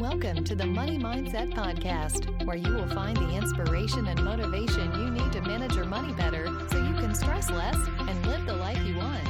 [0.00, 5.10] Welcome to the Money Mindset Podcast, where you will find the inspiration and motivation you
[5.10, 8.78] need to manage your money better so you can stress less and live the life
[8.86, 9.22] you want.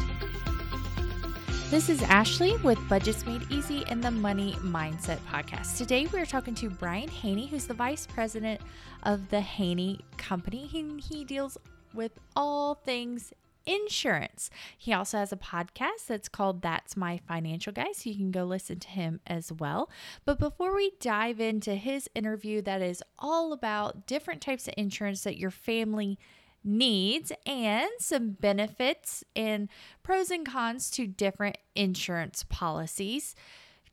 [1.70, 5.76] This is Ashley with Budgets Made Easy and the Money Mindset Podcast.
[5.76, 8.60] Today we're talking to Brian Haney, who's the vice president
[9.02, 10.68] of the Haney Company.
[10.68, 11.58] He, he deals
[11.94, 13.32] with all things
[13.66, 14.50] insurance.
[14.76, 18.44] He also has a podcast that's called That's My Financial Guy, so you can go
[18.44, 19.90] listen to him as well.
[20.24, 25.22] But before we dive into his interview, that is all about different types of insurance
[25.22, 26.18] that your family
[26.62, 29.68] needs and some benefits and
[30.02, 33.34] pros and cons to different insurance policies.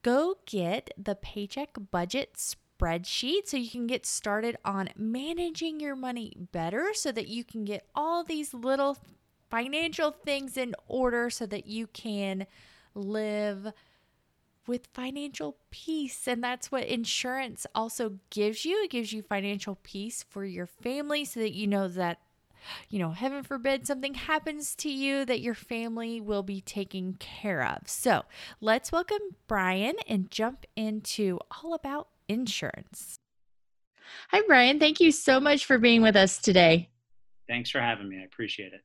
[0.03, 6.33] Go get the paycheck budget spreadsheet so you can get started on managing your money
[6.51, 8.97] better so that you can get all these little
[9.49, 12.45] financial things in order so that you can
[12.93, 13.71] live
[14.67, 16.27] with financial peace.
[16.27, 18.83] And that's what insurance also gives you.
[18.83, 22.19] It gives you financial peace for your family so that you know that,
[22.89, 27.65] you know, heaven forbid something happens to you, that your family will be taken care
[27.65, 27.87] of.
[27.87, 28.25] So
[28.59, 33.19] let's welcome Brian and jump into all about insurance.
[34.31, 34.79] Hi, Brian.
[34.79, 36.89] Thank you so much for being with us today.
[37.47, 38.19] Thanks for having me.
[38.19, 38.81] I appreciate it.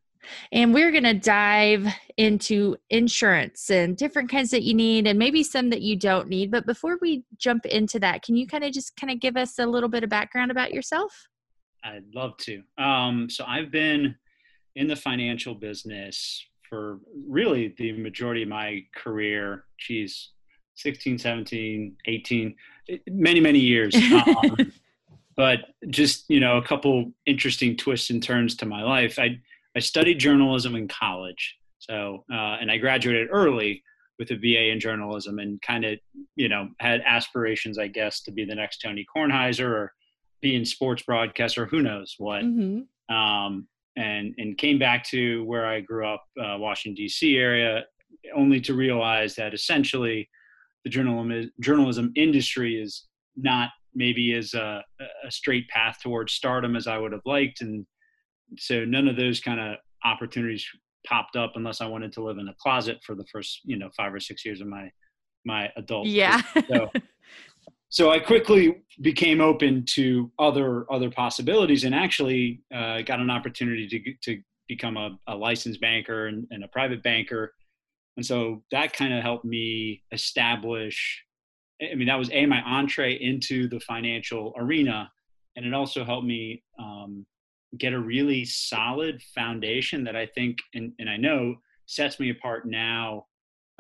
[0.51, 5.43] And we're going to dive into insurance and different kinds that you need and maybe
[5.43, 6.51] some that you don't need.
[6.51, 9.59] But before we jump into that, can you kind of just kind of give us
[9.59, 11.29] a little bit of background about yourself?
[11.85, 12.63] I'd love to.
[12.79, 14.15] Um, so I've been
[14.77, 19.65] in the financial business for really the majority of my career.
[19.79, 20.31] Geez,
[20.77, 22.55] 16, 17, 18,
[23.09, 23.95] many, many years.
[24.13, 24.73] Um,
[25.35, 29.19] but just, you know, a couple interesting twists and turns to my life.
[29.19, 29.41] I
[29.77, 31.57] I studied journalism in college.
[31.79, 33.83] So, uh, and I graduated early
[34.19, 35.99] with a BA in journalism and kind of,
[36.37, 39.93] you know, had aspirations, I guess, to be the next Tony Kornheiser or
[40.41, 42.43] be in sports broadcaster, who knows what.
[42.43, 43.15] Mm-hmm.
[43.15, 43.67] Um,
[43.97, 47.37] and, and came back to where I grew up, uh, Washington, D.C.
[47.37, 47.85] area,
[48.35, 50.29] only to realize that essentially
[50.85, 53.07] the journalism, journalism industry is
[53.37, 54.83] not maybe as a,
[55.27, 57.61] a straight path towards stardom as I would have liked.
[57.61, 57.87] And
[58.59, 60.67] so none of those kind of opportunities
[61.07, 63.91] popped up unless I wanted to live in a closet for the first, you know,
[63.97, 64.91] five or six years of my
[65.45, 66.07] my adult.
[66.07, 66.41] Yeah.
[66.69, 66.91] so,
[67.89, 73.89] so I quickly became open to other other possibilities, and actually uh, got an opportunity
[73.89, 77.55] to to become a, a licensed banker and, and a private banker,
[78.17, 81.23] and so that kind of helped me establish.
[81.83, 85.11] I mean, that was a my entree into the financial arena,
[85.57, 87.27] and it also helped me um,
[87.79, 91.57] get a really solid foundation that I think and, and I know
[91.87, 93.27] sets me apart now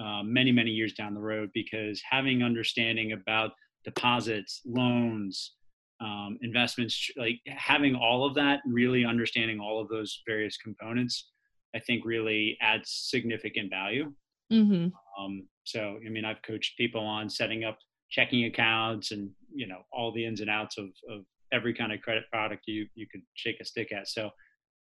[0.03, 3.53] uh, many many years down the road because having understanding about
[3.85, 5.55] deposits loans
[6.01, 11.31] um, investments like having all of that really understanding all of those various components
[11.75, 14.13] i think really adds significant value
[14.53, 14.89] mm-hmm.
[15.23, 17.79] um, so i mean i've coached people on setting up
[18.11, 22.01] checking accounts and you know all the ins and outs of, of every kind of
[22.01, 24.09] credit product you you could shake a stick at.
[24.09, 24.31] So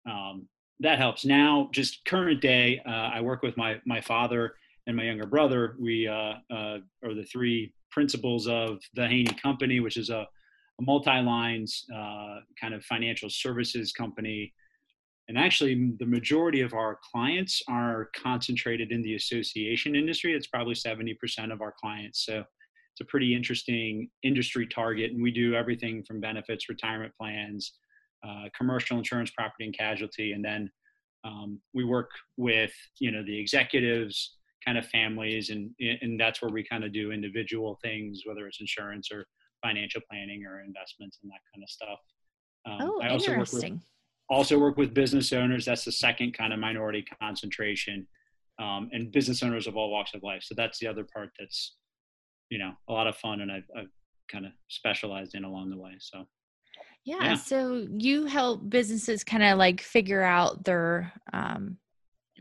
[0.08, 0.48] um,
[0.80, 1.24] that helps.
[1.24, 4.54] Now, just current day, uh, I work with my my father
[4.86, 5.76] and my younger brother.
[5.78, 10.26] We uh, uh, are the three principals of the Haney Company, which is a,
[10.80, 14.52] a multi-lines uh, kind of financial services company.
[15.28, 20.34] And actually, the majority of our clients are concentrated in the association industry.
[20.34, 21.16] It's probably 70%
[21.50, 22.26] of our clients.
[22.26, 22.44] So
[22.94, 27.72] it's a pretty interesting industry target, and we do everything from benefits, retirement plans,
[28.24, 30.70] uh, commercial insurance, property and casualty, and then
[31.24, 35.70] um, we work with you know the executives, kind of families, and
[36.02, 39.26] and that's where we kind of do individual things, whether it's insurance or
[39.60, 41.98] financial planning or investments and that kind of stuff.
[42.64, 43.72] Um, oh, I also interesting.
[43.72, 45.64] Work with, also work with business owners.
[45.64, 48.06] That's the second kind of minority concentration,
[48.60, 50.44] um, and business owners of all walks of life.
[50.44, 51.74] So that's the other part that's
[52.50, 53.90] you know a lot of fun and I've, I've
[54.30, 56.26] kind of specialized in along the way so
[57.04, 57.34] yeah, yeah.
[57.34, 61.76] so you help businesses kind of like figure out their um,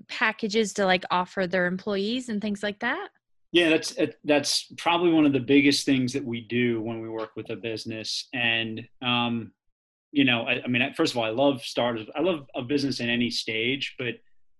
[0.08, 3.10] packages to like offer their employees and things like that
[3.52, 7.32] yeah that's that's probably one of the biggest things that we do when we work
[7.36, 9.52] with a business and um,
[10.12, 13.00] you know I, I mean first of all i love startups i love a business
[13.00, 14.16] in any stage but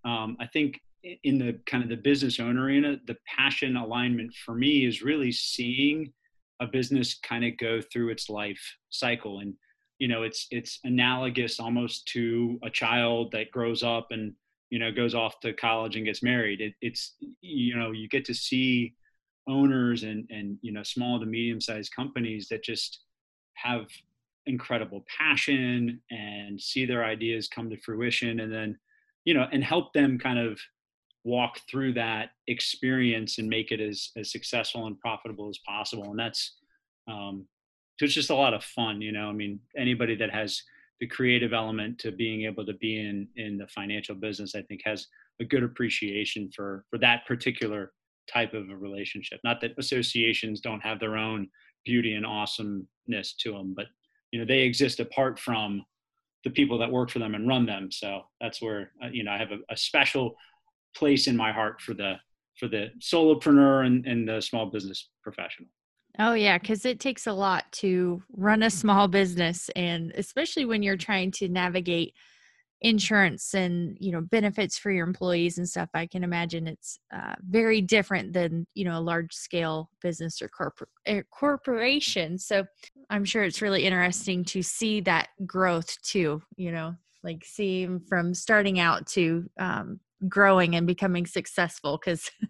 [0.08, 0.80] um, i think
[1.22, 5.32] in the kind of the business owner arena, the passion alignment for me is really
[5.32, 6.12] seeing
[6.60, 8.60] a business kind of go through its life
[8.90, 9.40] cycle.
[9.40, 9.54] And,
[9.98, 14.32] you know, it's, it's analogous almost to a child that grows up and,
[14.70, 16.60] you know, goes off to college and gets married.
[16.60, 18.94] It, it's, you know, you get to see
[19.46, 23.00] owners and and you know small to medium sized companies that just
[23.54, 23.86] have
[24.46, 28.78] incredible passion and see their ideas come to fruition and then
[29.24, 30.58] you know and help them kind of
[31.24, 36.10] walk through that experience and make it as as successful and profitable as possible.
[36.10, 36.56] And that's
[37.08, 37.46] um
[37.98, 39.28] so it's just a lot of fun you know?
[39.28, 40.62] I mean anybody that has
[41.00, 44.80] the creative element to being able to be in in the financial business i think
[44.84, 45.08] has
[45.40, 47.92] a good appreciation for for that particular
[48.32, 49.40] type of a relationship.
[49.44, 51.48] Not that associations don't have their own
[51.84, 53.86] beauty and awesomeness to them but
[54.30, 55.84] you know they exist apart from
[56.44, 57.90] the people that work for them and run them.
[57.90, 60.34] So that's where uh, you know i have a, a, special
[60.96, 62.14] place in my heart for the
[62.58, 65.68] for the solopreneur and, and the small business professional
[66.18, 69.68] Oh, yeah, because it takes a lot to run a small business.
[69.74, 72.14] And especially when you're trying to navigate
[72.80, 77.34] insurance and you know benefits for your employees and stuff i can imagine it's uh,
[77.48, 82.62] very different than you know a large scale business or corporate er, corporation so
[83.08, 88.34] i'm sure it's really interesting to see that growth too you know like seeing from
[88.34, 89.98] starting out to um,
[90.28, 92.30] growing and becoming successful because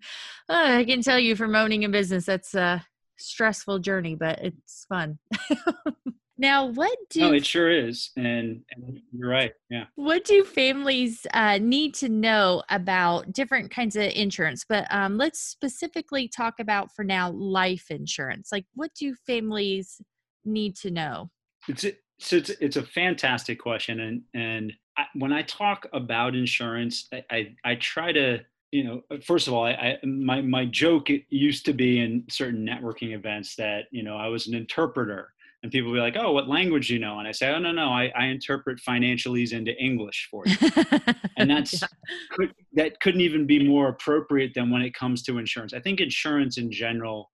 [0.48, 2.84] uh, i can tell you from owning a business that's a
[3.16, 5.18] stressful journey but it's fun
[6.36, 9.52] Now, what do no, it sure is, and, and you're right.
[9.70, 9.84] Yeah.
[9.94, 14.64] What do families uh, need to know about different kinds of insurance?
[14.68, 18.50] But um, let's specifically talk about for now life insurance.
[18.50, 20.00] Like, what do families
[20.44, 21.30] need to know?
[21.68, 26.34] It's a, so it's it's a fantastic question, and and I, when I talk about
[26.34, 28.40] insurance, I, I, I try to
[28.74, 32.24] you know, uh, first of all, I, I, my my joke used to be in
[32.28, 35.32] certain networking events that you know I was an interpreter,
[35.62, 37.70] and people be like, "Oh, what language do you know?" And I say, "Oh, no,
[37.70, 40.56] no, I, I interpret financialese into English for you."
[41.36, 41.88] and that's yeah.
[42.32, 45.72] could, that couldn't even be more appropriate than when it comes to insurance.
[45.72, 47.30] I think insurance in general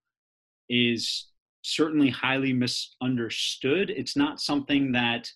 [0.69, 1.29] is
[1.63, 3.89] certainly highly misunderstood.
[3.89, 5.27] It's not something that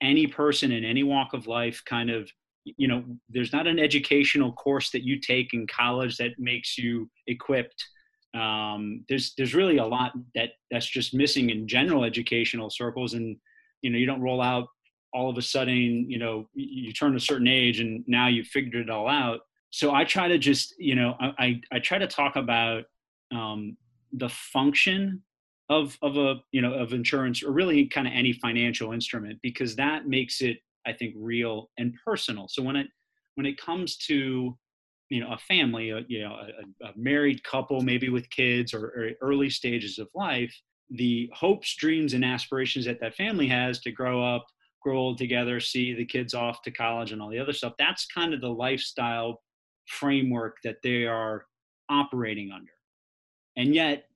[0.00, 2.30] any person in any walk of life kind of
[2.64, 7.10] you know there's not an educational course that you take in college that makes you
[7.26, 7.84] equipped.
[8.34, 13.36] Um, there's there's really a lot that that's just missing in general educational circles and
[13.82, 14.68] you know you don't roll out
[15.12, 18.74] all of a sudden you know you turn a certain age and now you've figured
[18.74, 19.40] it all out.
[19.70, 22.84] So i try to just you know i i try to talk about
[23.32, 23.76] um,
[24.12, 25.22] the function
[25.68, 29.74] of of a you know of insurance or really kind of any financial instrument because
[29.76, 32.48] that makes it i think real and personal.
[32.48, 32.86] So when it
[33.36, 34.56] when it comes to
[35.10, 38.86] you know a family a, you know a, a married couple maybe with kids or,
[38.86, 40.54] or, early stages of life
[40.90, 44.46] the hopes dreams and aspirations that that family has to grow up
[44.82, 48.06] grow old together see the kids off to college and all the other stuff that's
[48.06, 49.40] kind of the lifestyle
[49.86, 51.44] framework that they are
[51.88, 52.72] operating under.
[53.56, 54.06] And yet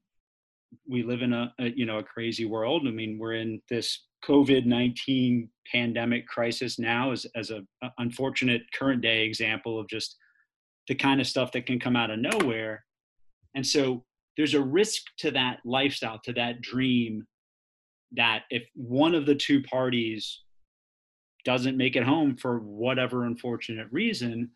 [0.89, 4.07] we live in a, a you know a crazy world i mean we're in this
[4.27, 10.17] covid-19 pandemic crisis now as, as a, a unfortunate current day example of just
[10.89, 12.85] the kind of stuff that can come out of nowhere.
[13.55, 14.05] And so
[14.37, 17.27] there's a risk to that lifestyle, to that dream,
[18.13, 20.43] that if one of the two parties
[21.45, 24.51] doesn't make it home for whatever unfortunate reason,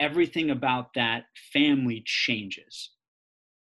[0.00, 2.92] everything about that family changes.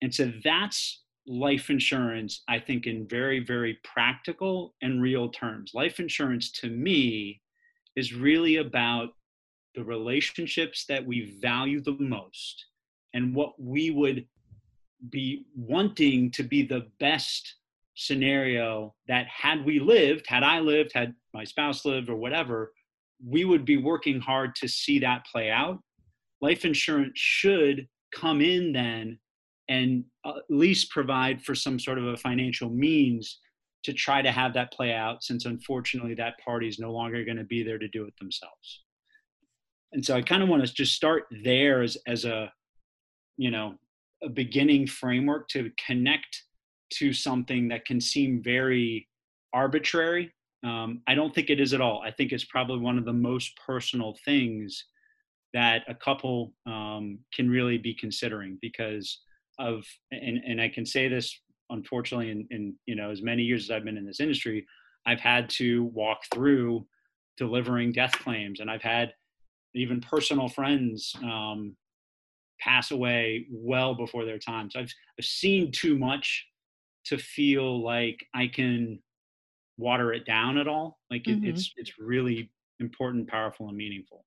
[0.03, 5.73] And so that's life insurance, I think, in very, very practical and real terms.
[5.75, 7.41] Life insurance to me
[7.97, 9.11] is really about
[9.75, 12.67] the relationships that we value the most
[13.15, 14.27] and what we would
[15.11, 17.57] be wanting to be the best
[17.95, 22.73] scenario that had we lived, had I lived, had my spouse lived, or whatever,
[23.25, 25.81] we would be working hard to see that play out.
[26.41, 29.19] Life insurance should come in then
[29.69, 33.41] and at least provide for some sort of a financial means
[33.85, 37.37] to try to have that play out since unfortunately that party is no longer going
[37.37, 38.83] to be there to do it themselves.
[39.93, 42.53] And so i kind of want to just start there as, as a
[43.37, 43.75] you know
[44.23, 46.43] a beginning framework to connect
[46.91, 49.07] to something that can seem very
[49.53, 50.33] arbitrary.
[50.65, 52.03] Um, i don't think it is at all.
[52.05, 54.85] I think it's probably one of the most personal things
[55.55, 59.21] that a couple um, can really be considering because
[59.59, 63.65] of and, and i can say this unfortunately in, in you know as many years
[63.65, 64.67] as i've been in this industry
[65.07, 66.87] i've had to walk through
[67.37, 69.13] delivering death claims and i've had
[69.75, 71.77] even personal friends um,
[72.61, 74.71] pass away well before their time.
[74.71, 76.47] So I've, I've seen too much
[77.07, 78.99] to feel like I can
[79.77, 80.99] water it down at all.
[81.11, 81.51] Like it, mm-hmm.
[81.51, 82.51] it's it's really
[82.81, 84.25] important, powerful, and meaningful.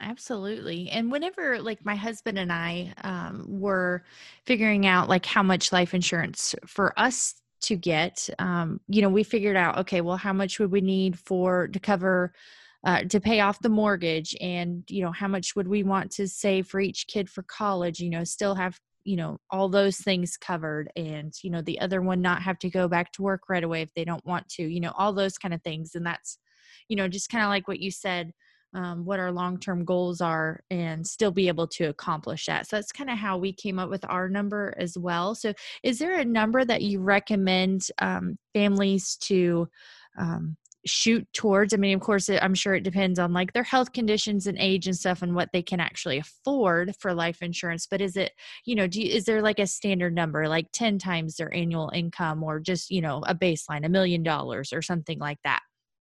[0.00, 0.90] Absolutely.
[0.90, 4.02] And whenever like my husband and I um, were
[4.44, 9.22] figuring out like how much life insurance for us to get, um, you know, we
[9.22, 12.32] figured out, okay, well, how much would we need for to cover
[12.84, 16.28] uh, to pay off the mortgage and you know how much would we want to
[16.28, 20.36] save for each kid for college you know still have you know all those things
[20.36, 23.64] covered and you know the other one not have to go back to work right
[23.64, 26.38] away if they don't want to you know all those kind of things and that's
[26.88, 28.32] you know just kind of like what you said
[28.74, 32.68] um, what our long term goals are and still be able to accomplish that.
[32.68, 35.34] So that's kind of how we came up with our number as well.
[35.34, 35.52] So,
[35.82, 39.68] is there a number that you recommend um, families to?
[40.18, 43.62] Um, shoot towards i mean of course it, i'm sure it depends on like their
[43.62, 47.86] health conditions and age and stuff and what they can actually afford for life insurance
[47.90, 48.32] but is it
[48.66, 51.90] you know do you, is there like a standard number like 10 times their annual
[51.94, 55.60] income or just you know a baseline a million dollars or something like that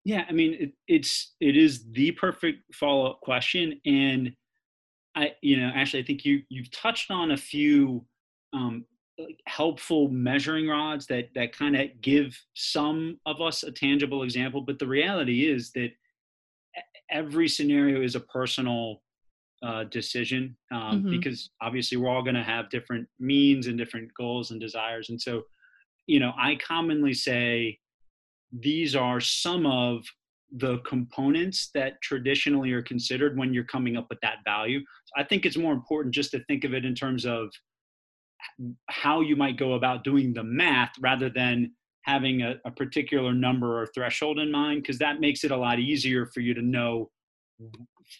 [0.04, 4.32] yeah, I mean, it, it's it is the perfect follow up question, and
[5.16, 8.04] I, you know, actually, I think you you've touched on a few
[8.52, 8.84] um,
[9.46, 14.61] helpful measuring rods that that kind of give some of us a tangible example.
[14.61, 15.90] But the reality is that
[17.11, 19.02] every scenario is a personal
[19.62, 21.11] uh, decision um, mm-hmm.
[21.11, 25.18] because obviously we're all going to have different means and different goals and desires, and
[25.18, 25.44] so,
[26.06, 27.78] you know, I commonly say
[28.61, 30.04] these are some of
[30.56, 34.78] the components that traditionally are considered when you're coming up with that value.
[34.78, 37.50] So I think it's more important just to think of it in terms of
[38.90, 43.80] how you might go about doing the math rather than having a, a particular number
[43.80, 47.11] or threshold in mind, because that makes it a lot easier for you to know,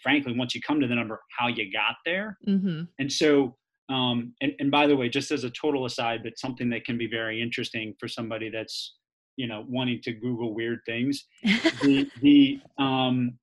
[0.03, 2.39] frankly, once you come to the number, how you got there.
[2.49, 2.85] Mm-hmm.
[2.99, 3.57] And so,
[3.91, 6.97] um, and, and by the way, just as a total aside, but something that can
[6.97, 8.97] be very interesting for somebody that's
[9.37, 11.25] you know wanting to google weird things.
[11.83, 13.39] The the um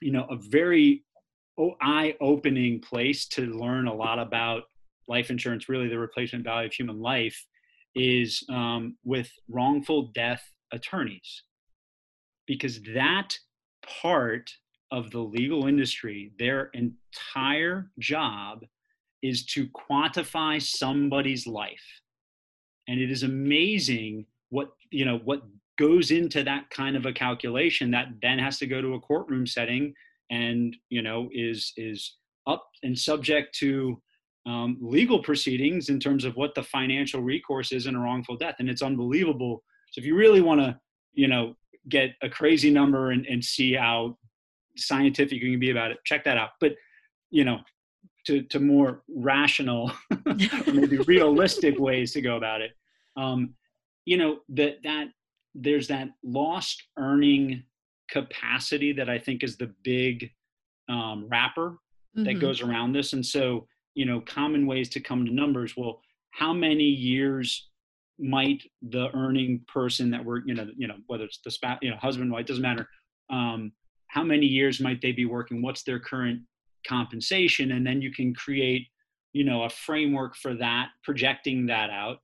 [0.00, 1.04] you know a very
[1.80, 4.64] eye-opening place to learn a lot about
[5.08, 7.46] life insurance really the replacement value of human life
[7.94, 10.42] is um, with wrongful death
[10.72, 11.42] attorneys.
[12.46, 13.36] Because that
[14.02, 14.50] part
[14.92, 18.64] of the legal industry their entire job
[19.22, 22.02] is to quantify somebody's life.
[22.86, 25.42] And it is amazing what you know what
[25.78, 29.46] goes into that kind of a calculation that then has to go to a courtroom
[29.46, 29.92] setting
[30.30, 34.00] and you know is is up and subject to
[34.46, 38.56] um, legal proceedings in terms of what the financial recourse is in a wrongful death.
[38.60, 39.64] And it's unbelievable.
[39.90, 40.78] So if you really want to
[41.14, 41.54] you know
[41.88, 44.16] get a crazy number and, and see how
[44.76, 46.50] scientific you can be about it check that out.
[46.60, 46.74] But
[47.30, 47.58] you know
[48.26, 49.92] to, to more rational
[50.66, 52.72] maybe realistic ways to go about it.
[53.16, 53.54] Um,
[54.06, 55.08] you know that that
[55.54, 57.62] there's that lost earning
[58.10, 60.30] capacity that I think is the big
[60.88, 61.78] um, wrapper
[62.16, 62.24] mm-hmm.
[62.24, 63.12] that goes around this.
[63.12, 65.74] And so, you know, common ways to come to numbers.
[65.76, 67.68] Well, how many years
[68.18, 71.90] might the earning person that we're, you know, you know, whether it's the spouse, you
[71.90, 72.88] know, husband, wife, doesn't matter.
[73.30, 73.72] Um,
[74.08, 75.62] how many years might they be working?
[75.62, 76.40] What's their current
[76.86, 77.72] compensation?
[77.72, 78.86] And then you can create,
[79.32, 82.18] you know, a framework for that, projecting that out.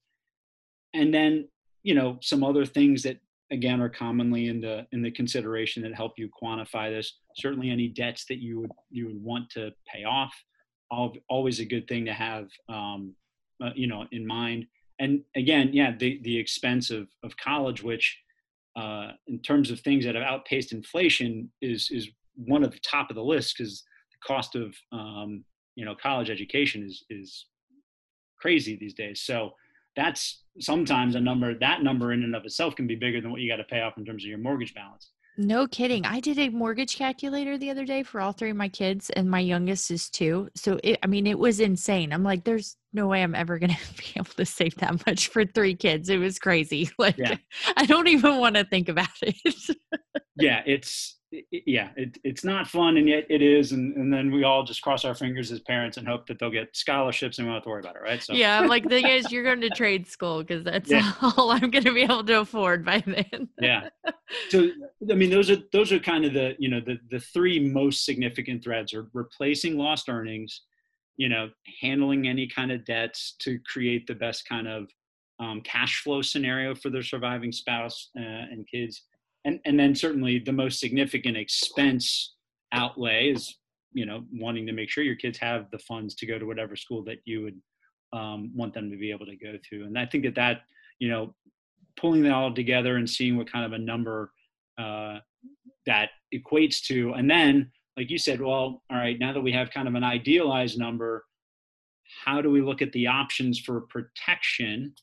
[0.94, 1.48] And then
[1.82, 3.18] you know some other things that
[3.50, 7.18] again are commonly in the in the consideration that help you quantify this.
[7.36, 10.32] Certainly any debts that you would you would want to pay off
[11.30, 13.14] always a good thing to have um,
[13.62, 14.66] uh, you know in mind.
[14.98, 18.18] And again yeah the the expense of of college which
[18.76, 23.10] uh, in terms of things that have outpaced inflation is is one of the top
[23.10, 27.46] of the list because the cost of um, you know college education is is
[28.38, 29.20] crazy these days.
[29.20, 29.52] So
[29.96, 33.40] that's sometimes a number that number in and of itself can be bigger than what
[33.40, 35.10] you got to pay off in terms of your mortgage balance.
[35.38, 36.04] No kidding.
[36.04, 39.30] I did a mortgage calculator the other day for all three of my kids and
[39.30, 40.50] my youngest is two.
[40.54, 42.12] So it, i mean it was insane.
[42.12, 45.28] I'm like there's no way i'm ever going to be able to save that much
[45.28, 46.10] for three kids.
[46.10, 46.90] It was crazy.
[46.98, 47.36] Like yeah.
[47.76, 49.36] i don't even want to think about it.
[50.36, 51.18] Yeah it's
[51.50, 53.72] yeah, it, it's not fun, and yet it is.
[53.72, 56.50] And, and then we all just cross our fingers as parents and hope that they'll
[56.50, 58.22] get scholarships and we don't have to worry about it, right?
[58.22, 61.12] So yeah, I'm like, the guys, you're going to trade school because that's yeah.
[61.22, 63.48] all I'm going to be able to afford by then.
[63.60, 63.88] yeah.
[64.48, 64.70] So
[65.10, 68.06] I mean, those are those are kind of the you know the the three most
[68.06, 70.62] significant threads are replacing lost earnings,
[71.18, 71.50] you know,
[71.82, 74.88] handling any kind of debts to create the best kind of
[75.38, 79.02] um, cash flow scenario for their surviving spouse uh, and kids
[79.44, 82.34] and and then certainly the most significant expense
[82.72, 83.56] outlay is
[83.92, 86.76] you know wanting to make sure your kids have the funds to go to whatever
[86.76, 87.60] school that you would
[88.12, 89.84] um, want them to be able to go to.
[89.84, 90.62] And i think that that
[90.98, 91.34] you know
[91.96, 94.32] pulling that all together and seeing what kind of a number
[94.78, 95.18] uh,
[95.86, 97.12] that equates to.
[97.12, 100.04] And then like you said, well, all right, now that we have kind of an
[100.04, 101.24] idealized number,
[102.24, 104.94] how do we look at the options for protection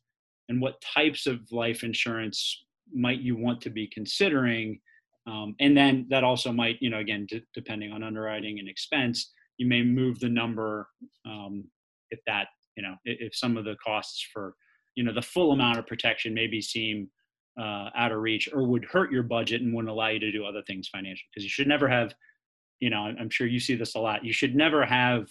[0.48, 4.79] and what types of life insurance might you want to be considering?
[5.27, 9.31] Um, and then that also might, you know, again, d- depending on underwriting and expense,
[9.58, 10.88] you may move the number
[11.25, 11.65] um,
[12.10, 14.55] if that, you know, if, if some of the costs for,
[14.96, 17.10] you know, the full amount of protection maybe seem
[17.60, 20.46] uh, out of reach or would hurt your budget and wouldn't allow you to do
[20.46, 21.27] other things financially.
[21.31, 22.13] Because you should never have,
[22.79, 24.24] you know, I'm sure you see this a lot.
[24.24, 25.27] You should never have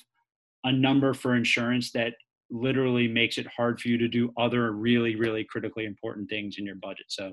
[0.64, 2.14] a number for insurance that
[2.50, 6.66] literally makes it hard for you to do other really, really critically important things in
[6.66, 7.06] your budget.
[7.08, 7.32] So,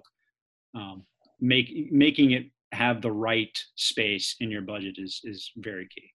[0.75, 1.05] um,
[1.39, 6.11] make making it have the right space in your budget is is very key.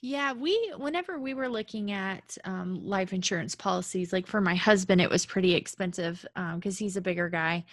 [0.00, 5.00] Yeah, we whenever we were looking at um, life insurance policies, like for my husband,
[5.00, 7.64] it was pretty expensive because um, he's a bigger guy,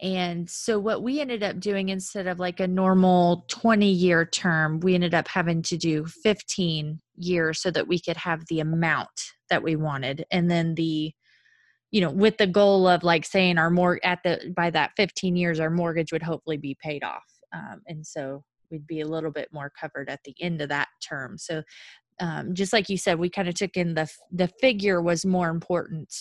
[0.00, 4.80] and so what we ended up doing instead of like a normal twenty year term,
[4.80, 9.32] we ended up having to do fifteen years so that we could have the amount
[9.54, 11.12] that we wanted, and then the
[11.90, 15.36] you know with the goal of like saying our more at the by that 15
[15.36, 17.22] years our mortgage would hopefully be paid off
[17.54, 20.88] um, and so we'd be a little bit more covered at the end of that
[21.06, 21.38] term.
[21.38, 21.62] So
[22.20, 25.48] um, just like you said, we kind of took in the the figure was more
[25.48, 26.12] important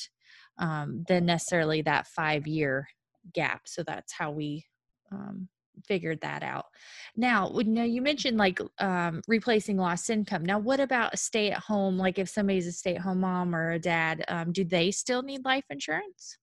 [0.59, 2.87] um, than necessarily that five year
[3.33, 3.61] gap.
[3.65, 4.65] So that's how we
[5.11, 5.49] um,
[5.87, 6.65] figured that out.
[7.15, 10.43] Now, you know, you mentioned like um, replacing lost income.
[10.43, 11.97] Now, what about a stay at home?
[11.97, 15.21] Like if somebody's a stay at home mom or a dad, um, do they still
[15.21, 16.37] need life insurance?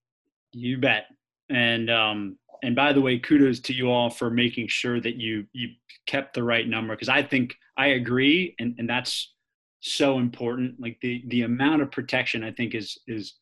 [0.52, 1.06] You bet.
[1.49, 5.46] And um, and by the way, kudos to you all for making sure that you
[5.52, 5.70] you
[6.06, 9.32] kept the right number because I think I agree, and and that's
[9.80, 10.75] so important.
[10.78, 13.34] Like the the amount of protection I think is is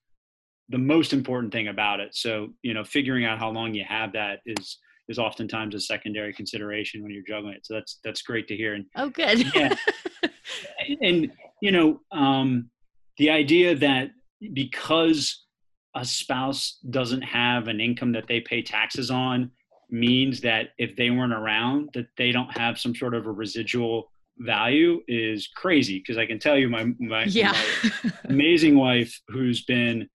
[0.68, 2.14] the most important thing about it.
[2.14, 4.78] So you know, figuring out how long you have that is
[5.08, 7.66] is oftentimes a secondary consideration when you're juggling it.
[7.66, 8.74] So that's that's great to hear.
[8.74, 9.54] And oh, good.
[9.54, 9.74] yeah,
[11.02, 12.70] and you know, um,
[13.18, 14.10] the idea that
[14.52, 15.44] because
[15.94, 19.50] a spouse doesn't have an income that they pay taxes on
[19.90, 24.12] means that if they weren't around that they don't have some sort of a residual
[24.38, 27.52] value is crazy because i can tell you my my, yeah.
[28.04, 30.08] my amazing wife who's been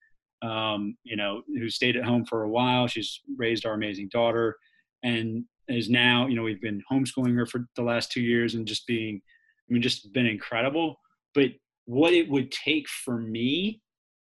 [0.43, 4.55] um, you know who stayed at home for a while she's raised our amazing daughter
[5.03, 8.67] and is now you know we've been homeschooling her for the last two years and
[8.67, 9.21] just being
[9.69, 10.99] i mean just been incredible
[11.33, 11.49] but
[11.85, 13.81] what it would take for me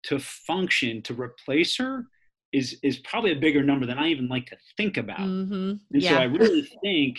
[0.04, 2.04] to function to replace her
[2.52, 5.20] is is probably a bigger number than I even like to think about.
[5.20, 5.72] Mm-hmm.
[5.92, 6.10] And yeah.
[6.10, 7.18] so I really think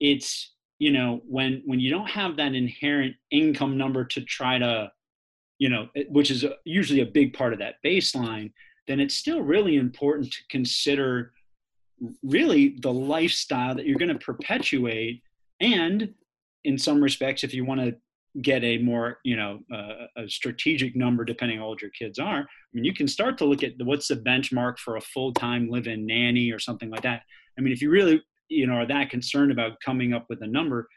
[0.00, 4.90] it's you know when when you don't have that inherent income number to try to
[5.58, 8.50] you know which is usually a big part of that baseline
[8.88, 11.32] then it's still really important to consider
[12.22, 15.22] really the lifestyle that you're going to perpetuate.
[15.60, 16.14] And
[16.64, 17.94] in some respects if you want to
[18.40, 22.18] get a more you know uh, a strategic number depending on how old your kids
[22.18, 25.68] are i mean you can start to look at what's the benchmark for a full-time
[25.68, 27.22] live-in nanny or something like that.
[27.58, 30.46] I mean if you really you know are that concerned about coming up with a
[30.46, 30.88] number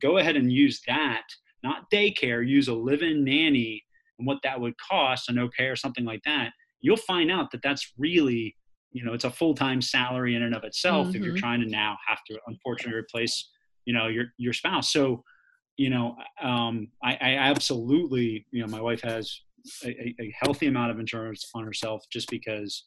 [0.00, 1.24] go ahead and use that
[1.64, 3.82] not daycare use a live-in nanny
[4.18, 6.52] and what that would cost au pair or something like that.
[6.80, 8.56] You'll find out that that's really
[8.94, 11.16] you know it's a full-time salary in and of itself mm-hmm.
[11.16, 11.40] if you're mm-hmm.
[11.40, 13.50] trying to now have to unfortunately replace
[13.84, 15.22] you know your your spouse so
[15.76, 19.40] you know, um, I, I, absolutely, you know, my wife has
[19.84, 22.84] a, a, healthy amount of insurance on herself just because,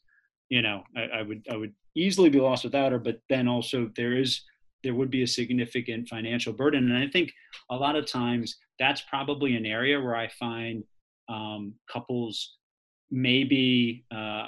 [0.50, 3.00] you know, I, I, would I would easily be lost without her.
[3.00, 4.42] But then also there is
[4.84, 7.34] there would be a significant financial burden, and I think
[7.72, 10.84] a lot of times that's probably an area where I find
[11.28, 12.58] um, couples
[13.10, 14.48] maybe uh,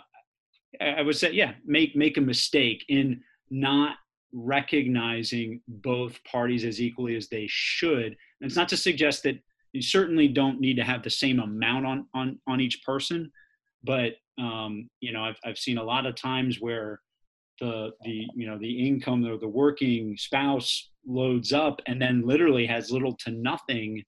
[0.80, 3.96] I would say yeah make make a mistake in not
[4.34, 8.06] recognizing both parties as equally as they should.
[8.06, 9.40] And it's not to suggest that
[9.74, 13.32] you certainly don't need to have the same amount on on on each person,
[13.84, 17.02] but um, you know I've I've seen a lot of times where
[17.60, 22.66] the the you know the income or the working spouse loads up and then literally
[22.66, 24.04] has little to nothing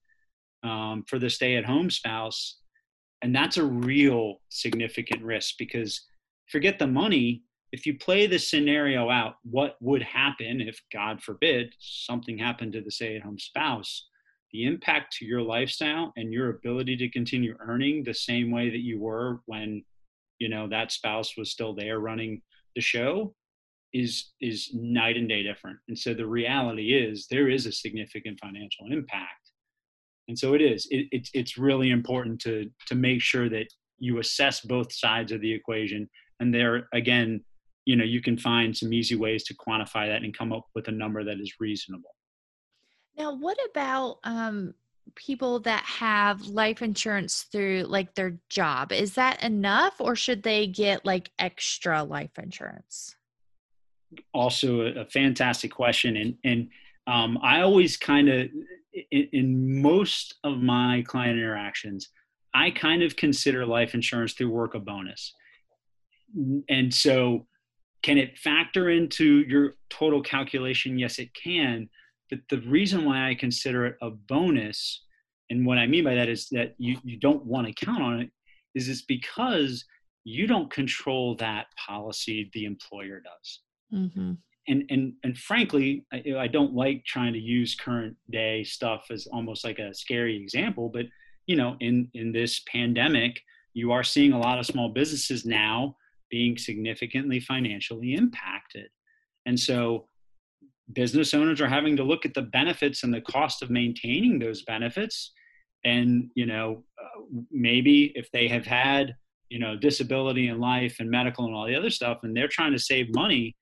[0.63, 2.57] um, for the stay-at-home spouse,
[3.21, 6.01] and that's a real significant risk because
[6.51, 11.73] forget the money if you play the scenario out, what would happen if, God forbid,
[11.79, 14.09] something happened to the stay at home spouse?
[14.51, 18.81] The impact to your lifestyle and your ability to continue earning the same way that
[18.81, 19.85] you were when,
[20.39, 22.41] you know, that spouse was still there running
[22.75, 23.33] the show
[23.93, 25.77] is is night and day different.
[25.87, 29.51] And so the reality is there is a significant financial impact.
[30.27, 30.87] And so it is.
[30.91, 33.67] It, it's it's really important to to make sure that
[33.99, 36.09] you assess both sides of the equation.
[36.41, 37.45] And there again,
[37.85, 40.87] you know you can find some easy ways to quantify that and come up with
[40.87, 42.13] a number that is reasonable
[43.17, 44.73] Now, what about um,
[45.15, 48.91] people that have life insurance through like their job?
[48.91, 53.15] Is that enough or should they get like extra life insurance?
[54.33, 56.17] Also, a, a fantastic question.
[56.17, 56.69] And, and
[57.07, 58.49] um, I always kind of,
[59.11, 62.09] in, in most of my client interactions,
[62.53, 65.33] I kind of consider life insurance through work a bonus.
[66.69, 67.47] And so,
[68.03, 70.97] can it factor into your total calculation?
[70.97, 71.89] Yes, it can.
[72.29, 75.03] But the reason why I consider it a bonus,
[75.49, 78.21] and what I mean by that is that you, you don't want to count on
[78.21, 78.31] it,
[78.73, 79.85] is it's because
[80.23, 83.59] you don't control that policy, the employer does.
[83.93, 84.33] Mm-hmm.
[84.67, 89.27] And, and, and frankly, I, I don't like trying to use current day stuff as
[89.27, 91.07] almost like a scary example, but
[91.47, 93.41] you know, in, in this pandemic,
[93.73, 95.95] you are seeing a lot of small businesses now
[96.31, 98.87] being significantly financially impacted.
[99.45, 100.07] And so
[100.93, 104.63] business owners are having to look at the benefits and the cost of maintaining those
[104.63, 105.31] benefits.
[105.83, 109.15] And, you know, uh, maybe if they have had,
[109.49, 112.71] you know, disability and life and medical and all the other stuff, and they're trying
[112.71, 113.55] to save money,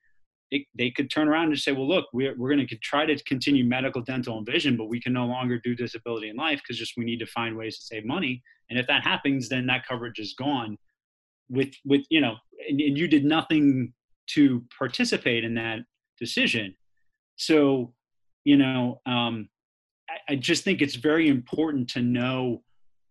[0.52, 3.24] it, they could turn around and say, well, look, we're, we're going to try to
[3.24, 6.78] continue medical, dental, and vision, but we can no longer do disability and life because
[6.78, 8.42] just we need to find ways to save money.
[8.70, 10.78] And if that happens, then that coverage is gone
[11.50, 12.36] with, with you know,
[12.68, 13.94] and, and you did nothing
[14.32, 15.80] to participate in that
[16.20, 16.76] decision.
[17.36, 17.94] So,
[18.44, 19.50] you know, um,
[20.10, 22.62] I, I, just think it's very important to know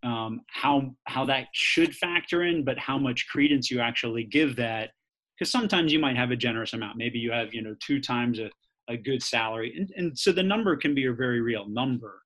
[0.02, 4.90] um, how how that should factor in, but how much credence you actually give that,
[5.36, 6.96] because sometimes you might have a generous amount.
[6.96, 8.50] Maybe you have you know two times a,
[8.88, 12.22] a good salary, and, and so the number can be a very real number.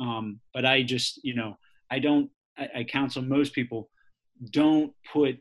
[0.00, 1.56] Um, but I just you know
[1.90, 3.90] I don't I, I counsel most people
[4.50, 5.38] don't put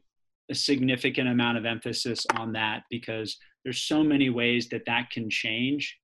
[0.50, 5.30] a significant amount of emphasis on that because there's so many ways that that can
[5.30, 5.98] change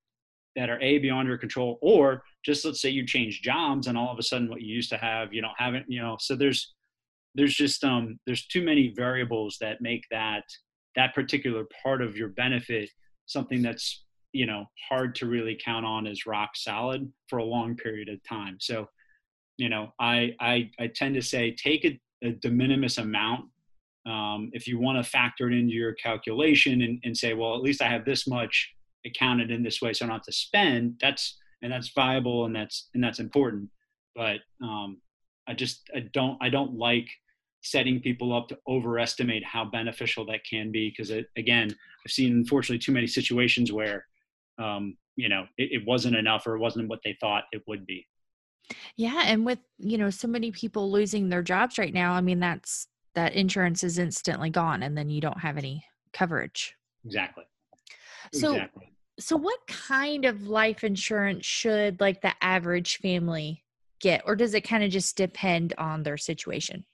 [0.55, 4.11] that are a beyond your control or just let's say you change jobs and all
[4.11, 6.35] of a sudden what you used to have you don't have it you know so
[6.35, 6.73] there's
[7.35, 10.43] there's just um there's too many variables that make that
[10.95, 12.89] that particular part of your benefit
[13.25, 17.75] something that's you know hard to really count on as rock solid for a long
[17.75, 18.57] period of time.
[18.59, 18.87] So
[19.57, 23.45] you know i i, I tend to say take a, a de minimis amount
[24.09, 27.61] um, if you want to factor it into your calculation and, and say, well, at
[27.61, 28.73] least I have this much
[29.05, 30.95] accounted in this way, so I don't have to spend.
[30.99, 33.69] That's and that's viable and that's and that's important.
[34.15, 35.01] But um,
[35.47, 37.07] I just I don't I don't like
[37.61, 42.79] setting people up to overestimate how beneficial that can be because again I've seen unfortunately
[42.79, 44.05] too many situations where
[44.57, 47.85] um, you know it, it wasn't enough or it wasn't what they thought it would
[47.85, 48.07] be.
[48.95, 52.39] Yeah, and with you know so many people losing their jobs right now, I mean
[52.39, 56.75] that's that insurance is instantly gone and then you don't have any coverage.
[57.05, 57.43] Exactly.
[58.33, 58.91] So exactly.
[59.19, 63.63] so what kind of life insurance should like the average family
[63.99, 66.85] get or does it kind of just depend on their situation?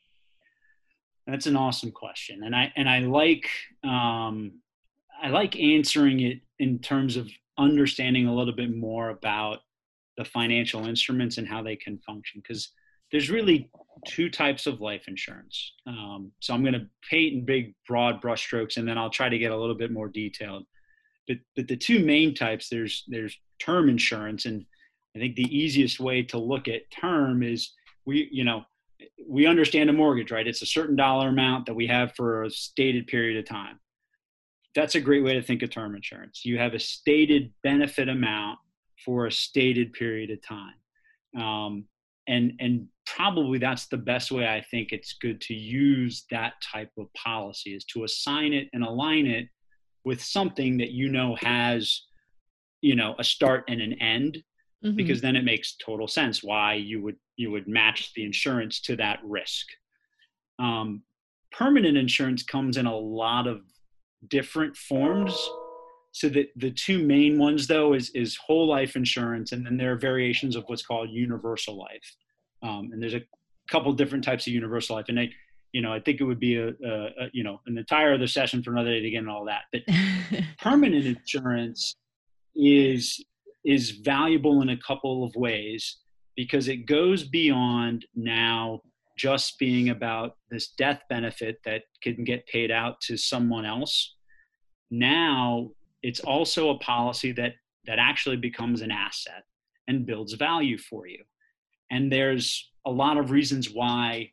[1.27, 2.43] That's an awesome question.
[2.43, 3.49] And I and I like
[3.83, 4.59] um
[5.21, 9.59] I like answering it in terms of understanding a little bit more about
[10.17, 12.71] the financial instruments and how they can function because
[13.15, 13.69] there's really
[14.05, 15.71] two types of life insurance.
[15.87, 19.37] Um, so I'm going to paint in big, broad brushstrokes, and then I'll try to
[19.37, 20.65] get a little bit more detailed.
[21.25, 24.65] But but the two main types there's there's term insurance, and
[25.15, 27.71] I think the easiest way to look at term is
[28.05, 28.65] we you know
[29.25, 30.45] we understand a mortgage, right?
[30.45, 33.79] It's a certain dollar amount that we have for a stated period of time.
[34.75, 36.43] That's a great way to think of term insurance.
[36.43, 38.59] You have a stated benefit amount
[39.05, 41.41] for a stated period of time.
[41.41, 41.85] Um,
[42.27, 46.91] and and probably that's the best way i think it's good to use that type
[46.97, 49.47] of policy is to assign it and align it
[50.03, 52.03] with something that you know has
[52.81, 54.41] you know a start and an end
[54.83, 54.95] mm-hmm.
[54.95, 58.95] because then it makes total sense why you would you would match the insurance to
[58.95, 59.67] that risk
[60.57, 61.03] um,
[61.51, 63.61] permanent insurance comes in a lot of
[64.29, 65.37] different forms
[66.15, 69.91] so the, the two main ones though is, is whole life insurance and then there
[69.91, 72.15] are variations of what's called universal life.
[72.61, 73.21] Um, and there's a
[73.69, 75.05] couple different types of universal life.
[75.09, 75.29] And I,
[75.71, 78.27] you know, I think it would be a, a, a you know, an entire other
[78.27, 79.63] session for another day to get into all that.
[79.71, 79.81] But
[80.59, 81.95] permanent insurance
[82.55, 83.23] is
[83.65, 85.97] is valuable in a couple of ways
[86.35, 88.79] because it goes beyond now
[89.17, 94.15] just being about this death benefit that can get paid out to someone else.
[94.91, 95.71] Now
[96.03, 97.53] it's also a policy that
[97.85, 99.43] that actually becomes an asset
[99.87, 101.23] and builds value for you
[101.91, 104.31] and there's a lot of reasons why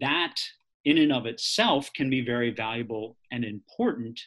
[0.00, 0.34] that
[0.84, 4.20] in and of itself can be very valuable and important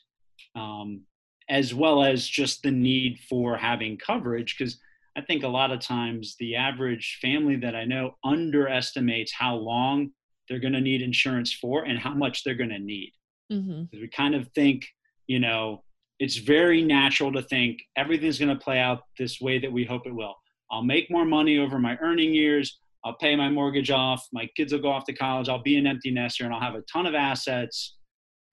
[0.56, 1.02] um,
[1.50, 4.80] as well as just the need for having coverage because
[5.18, 10.12] I think a lot of times the average family that I know underestimates how long
[10.48, 13.14] they're going to need insurance for and how much they're going to need.
[13.52, 13.84] Mm-hmm.
[13.94, 14.86] We kind of think,
[15.28, 15.84] you know,
[16.20, 20.06] it's very natural to think everything's going to play out this way that we hope
[20.06, 20.36] it will.
[20.72, 22.80] I'll make more money over my earning years.
[23.04, 24.28] I'll pay my mortgage off.
[24.34, 25.48] My kids will go off to college.
[25.48, 27.98] I'll be an empty nester and I'll have a ton of assets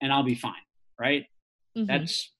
[0.01, 0.53] and I'll be fine.
[0.99, 1.25] Right.
[1.75, 1.87] Mm-hmm.
[1.87, 2.31] That's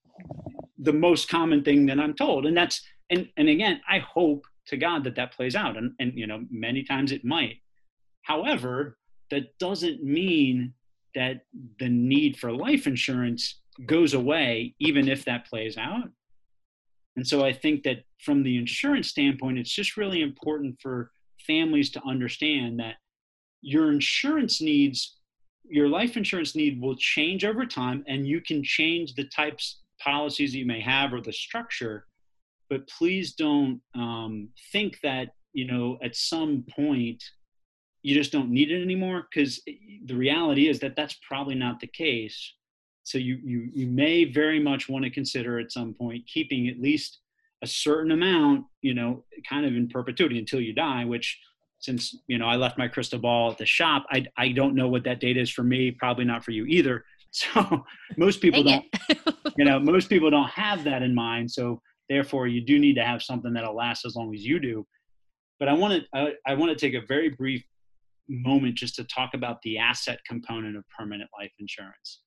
[0.77, 2.45] the most common thing that I'm told.
[2.45, 5.75] And that's, and, and again, I hope to God that that plays out.
[5.75, 7.57] And, and, you know, many times it might.
[8.21, 8.97] However,
[9.31, 10.73] that doesn't mean
[11.15, 11.41] that
[11.79, 16.09] the need for life insurance goes away, even if that plays out.
[17.15, 21.11] And so I think that from the insurance standpoint, it's just really important for
[21.45, 22.95] families to understand that
[23.61, 25.17] your insurance needs,
[25.63, 30.55] your life insurance need will change over time, and you can change the types policies
[30.55, 32.05] you may have or the structure.
[32.69, 37.23] But please don't um, think that you know at some point
[38.01, 39.61] you just don't need it anymore because
[40.05, 42.53] the reality is that that's probably not the case
[43.03, 46.79] so you you you may very much want to consider at some point keeping at
[46.79, 47.19] least
[47.61, 51.39] a certain amount you know kind of in perpetuity until you die which
[51.79, 54.87] since you know i left my crystal ball at the shop i i don't know
[54.87, 57.03] what that date is for me probably not for you either.
[57.35, 57.83] So
[58.15, 58.85] most people don't
[59.57, 63.03] you know most people don't have that in mind so therefore you do need to
[63.03, 64.85] have something that'll last as long as you do.
[65.59, 67.63] But i want to I, I want to take a very brief
[68.29, 72.19] moment just to talk about the asset component of permanent life insurance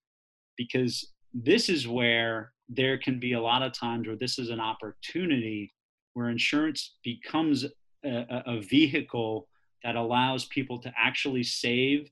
[0.56, 4.60] because this is where there can be a lot of times where this is an
[4.60, 5.72] opportunity
[6.14, 7.64] where insurance becomes
[8.04, 9.48] a, a vehicle
[9.84, 12.10] that allows people to actually save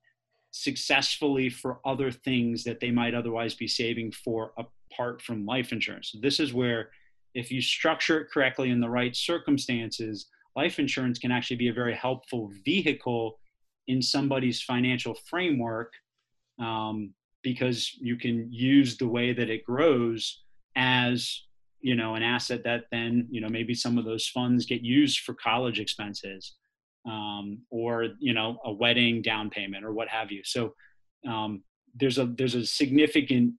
[0.51, 6.15] successfully for other things that they might otherwise be saving for apart from life insurance.
[6.21, 6.91] This is where,
[7.35, 11.73] if you structure it correctly in the right circumstances, life insurance can actually be a
[11.73, 13.41] very helpful vehicle
[13.89, 15.93] in somebody's financial framework
[16.61, 17.13] um,
[17.45, 20.43] because you can use the way that it grows
[20.75, 21.43] as
[21.81, 25.21] you know an asset that then you know maybe some of those funds get used
[25.21, 26.55] for college expenses
[27.07, 30.75] um, or you know a wedding down payment or what have you so
[31.29, 31.63] um,
[31.95, 33.53] there's a there's a significant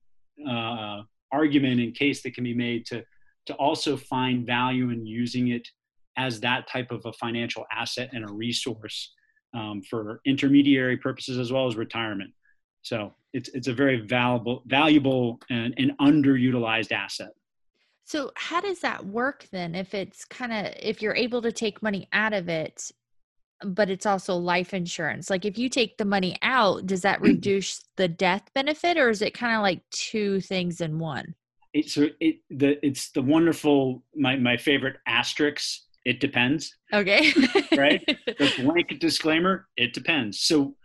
[0.50, 3.02] uh, argument and case that can be made to
[3.45, 5.67] to also find value in using it
[6.17, 9.13] as that type of a financial asset and a resource
[9.54, 12.32] um, for intermediary purposes as well as retirement.
[12.86, 17.32] So it's it's a very valuable valuable and, and underutilized asset.
[18.04, 19.74] So how does that work then?
[19.74, 22.91] If it's kind of if you're able to take money out of it,
[23.63, 25.32] but it's also life insurance.
[25.32, 29.24] Like if you take the money out, does that reduce the death benefit, or is
[29.24, 31.34] it kind of like two things in one?
[31.74, 36.78] It's so it the it's the wonderful my my favorite asterisk it depends.
[36.93, 37.34] Okay.
[37.76, 38.02] right?
[38.38, 40.41] The blanket disclaimer, it depends.
[40.41, 40.76] So,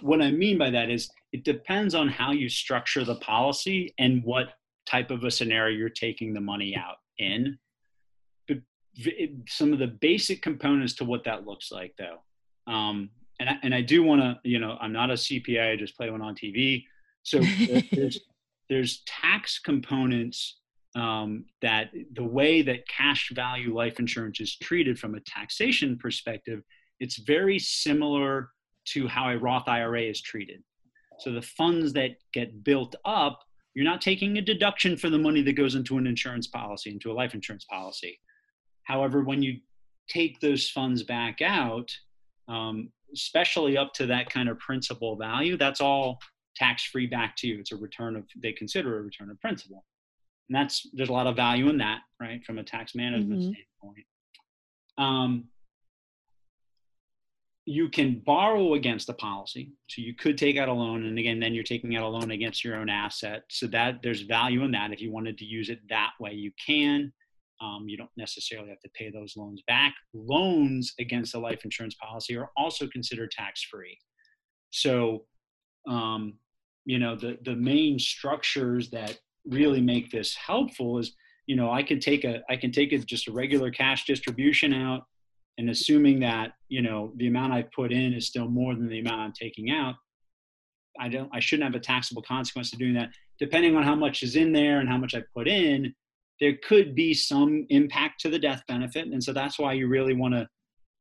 [0.00, 4.22] what I mean by that is it depends on how you structure the policy and
[4.24, 4.54] what
[4.86, 7.58] type of a scenario you're taking the money out in.
[8.46, 8.58] But
[9.46, 12.72] some of the basic components to what that looks like, though.
[12.72, 13.10] Um,
[13.40, 15.96] and I, and I do want to, you know, I'm not a CPA, I just
[15.96, 16.84] play one on TV.
[17.22, 17.40] So
[17.92, 18.20] there's,
[18.68, 20.58] there's tax components
[20.94, 26.62] um, that the way that cash value life insurance is treated from a taxation perspective,
[26.98, 28.50] it's very similar
[28.86, 30.62] to how a Roth IRA is treated.
[31.18, 33.40] So the funds that get built up,
[33.74, 37.10] you're not taking a deduction for the money that goes into an insurance policy, into
[37.10, 38.18] a life insurance policy.
[38.84, 39.58] However, when you
[40.08, 41.90] take those funds back out,
[42.48, 46.18] um, especially up to that kind of principal value, that's all
[46.56, 47.60] tax free back to you.
[47.60, 49.84] It's a return of, they consider a return of principal
[50.48, 53.52] and that's there's a lot of value in that right from a tax management mm-hmm.
[53.52, 54.06] standpoint
[54.98, 55.44] um,
[57.68, 59.72] you can borrow against a policy.
[59.88, 62.30] So you could take out a loan and again then you're taking out a loan
[62.30, 63.42] against your own asset.
[63.50, 64.92] So that there's value in that.
[64.92, 67.12] If you wanted to use it that way you can.
[67.60, 69.92] Um, you don't necessarily have to pay those loans back.
[70.14, 73.98] Loans against a life insurance policy are also considered tax free
[74.70, 75.24] so
[75.88, 76.34] um,
[76.84, 81.14] you know the the main structures that really make this helpful is
[81.46, 84.72] you know i can take a i can take a, just a regular cash distribution
[84.72, 85.02] out
[85.58, 89.00] and assuming that you know the amount i've put in is still more than the
[89.00, 89.94] amount i'm taking out
[90.98, 93.10] i don't i shouldn't have a taxable consequence of doing that.
[93.38, 95.94] Depending on how much is in there and how much i put in
[96.40, 99.08] there could be some impact to the death benefit.
[99.08, 100.48] And so that's why you really want to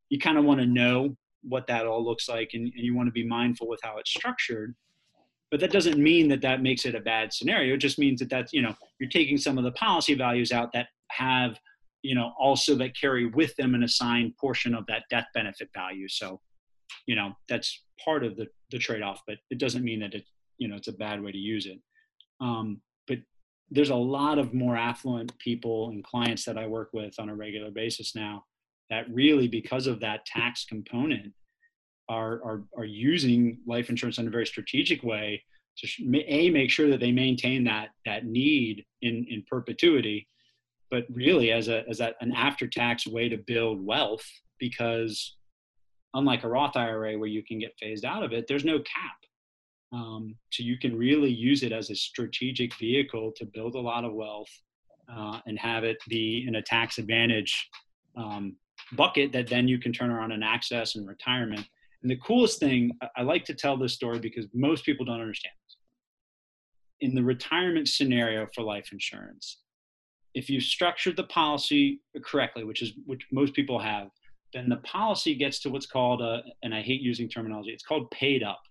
[0.10, 3.08] you kind of want to know what that all looks like and, and you want
[3.08, 4.74] to be mindful with how it's structured.
[5.52, 7.76] But that doesn't mean that that makes it a bad scenario.
[7.76, 10.72] It just means that that's you know you're taking some of the policy values out
[10.74, 11.60] that have
[12.04, 16.08] you know, also that carry with them an assigned portion of that death benefit value.
[16.08, 16.40] So,
[17.06, 20.26] you know, that's part of the, the trade-off, but it doesn't mean that it,
[20.58, 21.80] you know, it's a bad way to use it.
[22.40, 23.18] Um, but
[23.72, 27.36] there's a lot of more affluent people and clients that I work with on a
[27.36, 28.46] regular basis now
[28.90, 31.34] that really, because of that tax component,
[32.10, 35.44] are, are, are using life insurance in a very strategic way
[35.78, 40.28] to a make sure that they maintain that that need in in perpetuity
[40.90, 44.26] but really as a as that an after tax way to build wealth
[44.60, 45.36] because
[46.14, 49.18] unlike a roth ira where you can get phased out of it there's no cap
[49.94, 54.04] um, so you can really use it as a strategic vehicle to build a lot
[54.04, 54.50] of wealth
[55.14, 57.70] uh, and have it be in a tax advantage
[58.18, 58.56] um,
[58.94, 61.66] bucket that then you can turn around and access in retirement
[62.02, 65.54] and the coolest thing i like to tell this story because most people don't understand
[65.66, 65.78] this.
[67.02, 69.60] in the retirement scenario for life insurance,
[70.34, 74.10] if you structured the policy correctly, which is which most people have,
[74.54, 78.10] then the policy gets to what's called a, and I hate using terminology, it's called
[78.12, 78.62] paid up.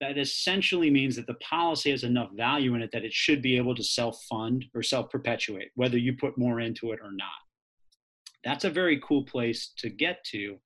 [0.00, 3.56] That essentially means that the policy has enough value in it that it should be
[3.56, 7.28] able to self fund or self perpetuate, whether you put more into it or not.
[8.44, 10.58] That's a very cool place to get to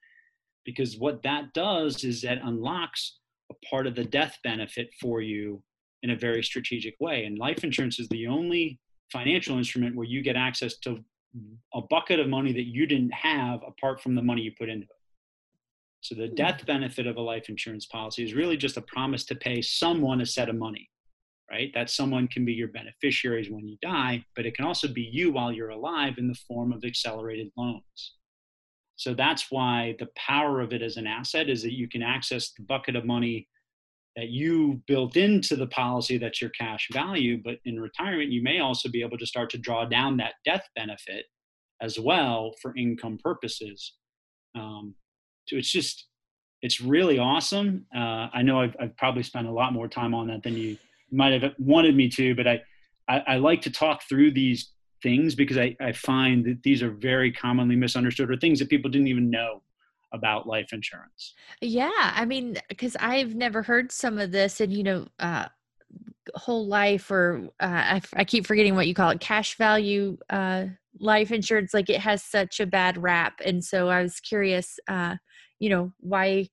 [0.65, 3.19] because what that does is that unlocks
[3.51, 5.63] a part of the death benefit for you
[6.03, 7.25] in a very strategic way.
[7.25, 8.79] And life insurance is the only
[9.13, 10.99] financial instrument where you get access to
[11.75, 14.85] a bucket of money that you didn't have apart from the money you put into
[14.85, 15.01] it.
[16.01, 16.35] So the hmm.
[16.35, 20.21] death benefit of a life insurance policy is really just a promise to pay someone
[20.21, 20.89] a set of money,
[21.51, 21.71] right?
[21.75, 25.33] That someone can be your beneficiaries when you die, but it can also be you
[25.33, 28.15] while you're alive in the form of accelerated loans.
[28.97, 32.53] So that's why the power of it as an asset is that you can access
[32.53, 33.49] the bucket of money
[34.21, 38.61] that you built into the policy that's your cash value but in retirement you may
[38.61, 41.25] also be able to start to draw down that death benefit
[41.81, 43.95] as well for income purposes.
[44.55, 44.95] Um,
[45.47, 46.07] so it's just
[46.63, 47.87] it's really awesome.
[47.95, 50.77] Uh, i know I've, I've, probably spent a lot more time on that than you
[51.11, 52.61] might have wanted me to but I,
[53.09, 54.71] I, I like to talk through these
[55.03, 58.91] things because I, I find that these are very commonly misunderstood or things that people
[58.91, 59.63] didn't even know
[60.13, 61.35] about life insurance.
[61.61, 65.47] Yeah, I mean, because I've never heard some of this, and you know, uh,
[66.35, 70.67] whole life or uh, I, I keep forgetting what you call it, cash value uh,
[70.99, 71.75] life insurance.
[71.75, 75.17] Like it has such a bad rap, and so I was curious, uh,
[75.59, 76.49] you know, why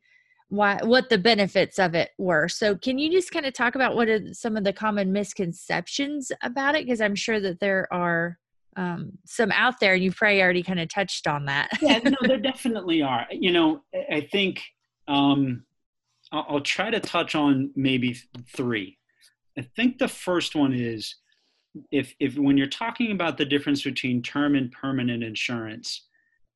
[0.49, 3.95] why what the benefits of it were so can you just kind of talk about
[3.95, 8.39] what are some of the common misconceptions about it because i'm sure that there are
[8.77, 9.95] um, some out there.
[9.95, 11.69] and You probably already kind of touched on that.
[11.81, 13.25] yeah, no, there definitely are.
[13.31, 14.61] You know, I think
[15.07, 15.65] um,
[16.31, 18.15] I'll, I'll try to touch on maybe
[18.55, 18.97] three.
[19.57, 21.15] I think the first one is
[21.91, 26.07] if if when you're talking about the difference between term and permanent insurance,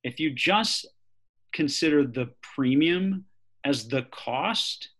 [0.04, 0.86] if you just
[1.52, 3.24] consider the premium
[3.64, 4.90] as the cost,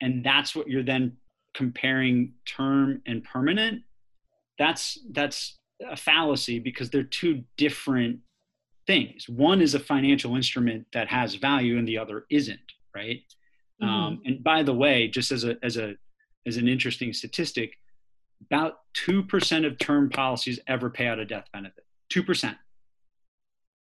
[0.00, 1.16] and that's what you're then
[1.54, 3.82] comparing term and permanent,
[4.58, 8.20] that's that's a fallacy because they're two different
[8.86, 9.28] things.
[9.28, 12.60] One is a financial instrument that has value, and the other isn't.
[12.94, 13.22] Right.
[13.82, 13.92] Mm-hmm.
[13.92, 15.94] Um, and by the way, just as a as a
[16.46, 17.78] as an interesting statistic,
[18.46, 21.84] about two percent of term policies ever pay out a death benefit.
[22.08, 22.56] Two percent.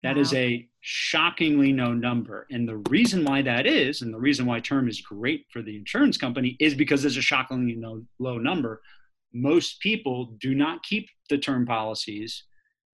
[0.02, 0.22] That wow.
[0.22, 2.46] is a shockingly low number.
[2.50, 5.76] And the reason why that is, and the reason why term is great for the
[5.76, 8.82] insurance company, is because it's a shockingly low, low number
[9.34, 12.44] most people do not keep the term policies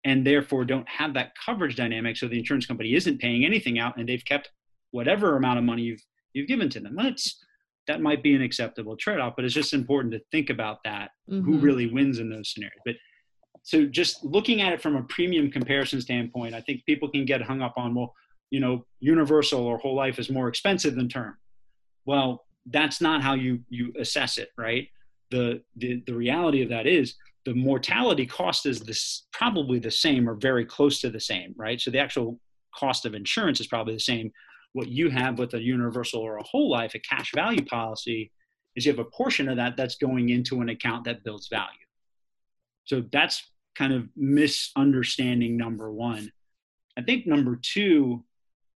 [0.04, 3.98] and therefore don't have that coverage dynamic so the insurance company isn't paying anything out
[3.98, 4.52] and they've kept
[4.91, 6.95] whatever amount of money you've you've given to them.
[6.95, 7.43] That's
[7.88, 11.45] that might be an acceptable trade-off but it's just important to think about that mm-hmm.
[11.45, 12.80] who really wins in those scenarios.
[12.86, 12.95] But
[13.63, 17.41] so just looking at it from a premium comparison standpoint i think people can get
[17.41, 18.13] hung up on well
[18.52, 21.36] you know universal or whole life is more expensive than term.
[22.06, 24.88] Well that's not how you you assess it right
[25.31, 30.27] the, the, the reality of that is the mortality cost is this probably the same
[30.27, 31.80] or very close to the same, right?
[31.80, 32.39] So the actual
[32.73, 34.32] cost of insurance is probably the same.
[34.73, 38.32] What you have with a universal or a whole life, a cash value policy,
[38.76, 41.69] is you have a portion of that that's going into an account that builds value.
[42.86, 43.43] So that's
[43.76, 46.32] kind of misunderstanding number one.
[46.97, 48.23] I think number two,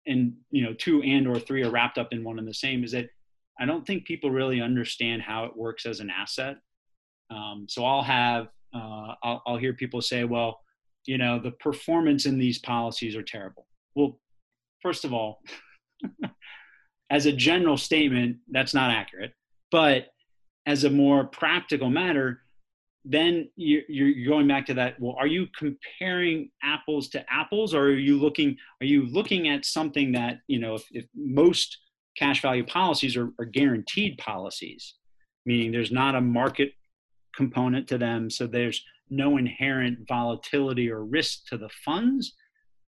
[0.08, 2.84] and you know, two and or three are wrapped up in one and the same,
[2.84, 3.10] is that
[3.60, 6.58] I don't think people really understand how it works as an asset.
[7.30, 10.60] Um, so I'll have uh, I'll, I'll hear people say, well,
[11.06, 13.68] you know, the performance in these policies are terrible.
[13.96, 14.20] Well,
[14.82, 15.42] first of all,
[17.10, 19.32] as a general statement, that's not accurate.
[19.72, 20.08] But
[20.66, 22.42] as a more practical matter,
[23.06, 23.84] then you're,
[24.26, 28.58] going back to that well are you comparing apples to apples or are you looking
[28.82, 31.78] are you looking at something that you know if, if most
[32.18, 34.96] cash value policies are, are guaranteed policies
[35.46, 36.72] meaning there's not a market
[37.36, 38.30] component to them.
[38.30, 42.34] So there's no inherent volatility or risk to the funds.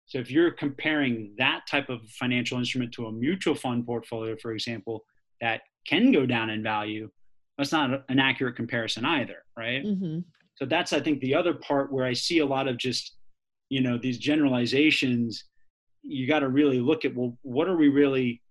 [0.07, 4.53] So if you're comparing that type of financial instrument to a mutual fund portfolio for
[4.53, 5.05] example
[5.39, 7.09] that can go down in value
[7.57, 9.85] that's not an accurate comparison either right?
[9.85, 10.19] Mm-hmm.
[10.55, 13.15] so that's i think the other part where i see a lot of just
[13.69, 15.45] you know these generalizations.
[16.01, 18.41] You got to really look at well what are we really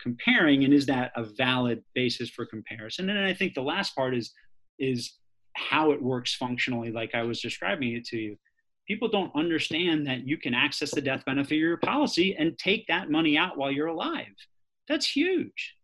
[0.00, 3.10] comparing and is that a valid basis for comparison?
[3.10, 4.32] And i think the last part is
[4.78, 5.14] is
[5.54, 8.36] how it works functionally like i was describing it to you.
[8.86, 12.86] People don't understand that you can access the death benefit of your policy and take
[12.86, 14.34] that money out while you're alive.
[14.88, 15.76] That's huge.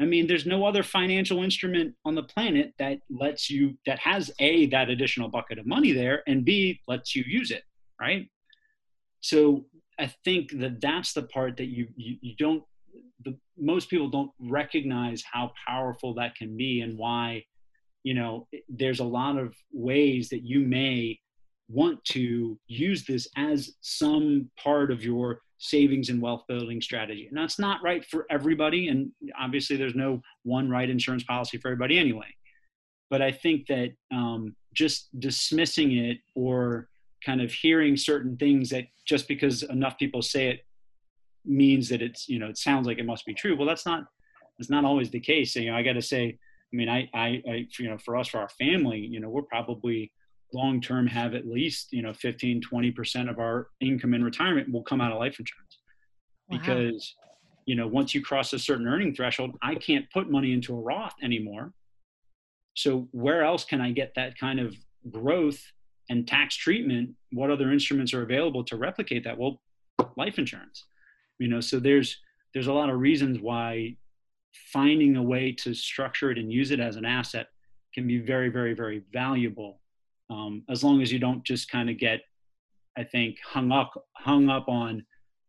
[0.00, 4.30] I mean, there's no other financial instrument on the planet that lets you, that has
[4.38, 7.64] A, that additional bucket of money there, and B, lets you use it,
[8.00, 8.28] right?
[9.20, 9.64] So
[9.98, 12.62] I think that that's the part that you, you, you don't,
[13.60, 17.44] most people don't recognize how powerful that can be and why,
[18.02, 21.18] you know, there's a lot of ways that you may
[21.68, 27.26] want to use this as some part of your savings and wealth building strategy.
[27.26, 28.88] And that's not right for everybody.
[28.88, 32.34] And obviously, there's no one right insurance policy for everybody anyway.
[33.10, 36.88] But I think that um, just dismissing it or
[37.24, 40.60] kind of hearing certain things that just because enough people say it
[41.48, 43.56] means that it's you know it sounds like it must be true.
[43.56, 44.04] Well, that's not
[44.58, 45.54] that's not always the case.
[45.54, 46.36] So, you know, I got to say,
[46.72, 49.42] I mean, I, I, I, you know, for us, for our family, you know, we're
[49.42, 50.10] probably
[50.52, 54.82] long term have at least you know 15 20% of our income in retirement will
[54.82, 55.78] come out of life insurance
[56.48, 56.58] wow.
[56.58, 57.14] because
[57.66, 60.80] you know once you cross a certain earning threshold i can't put money into a
[60.80, 61.72] roth anymore
[62.74, 64.74] so where else can i get that kind of
[65.10, 65.60] growth
[66.08, 69.60] and tax treatment what other instruments are available to replicate that well
[70.16, 70.86] life insurance
[71.38, 72.18] you know so there's
[72.52, 73.94] there's a lot of reasons why
[74.72, 77.46] finding a way to structure it and use it as an asset
[77.94, 79.80] can be very very very valuable
[80.30, 82.20] um, as long as you don't just kind of get
[82.96, 85.04] i think hung up hung up on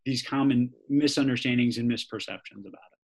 [0.06, 3.00] these common misunderstandings and misperceptions about it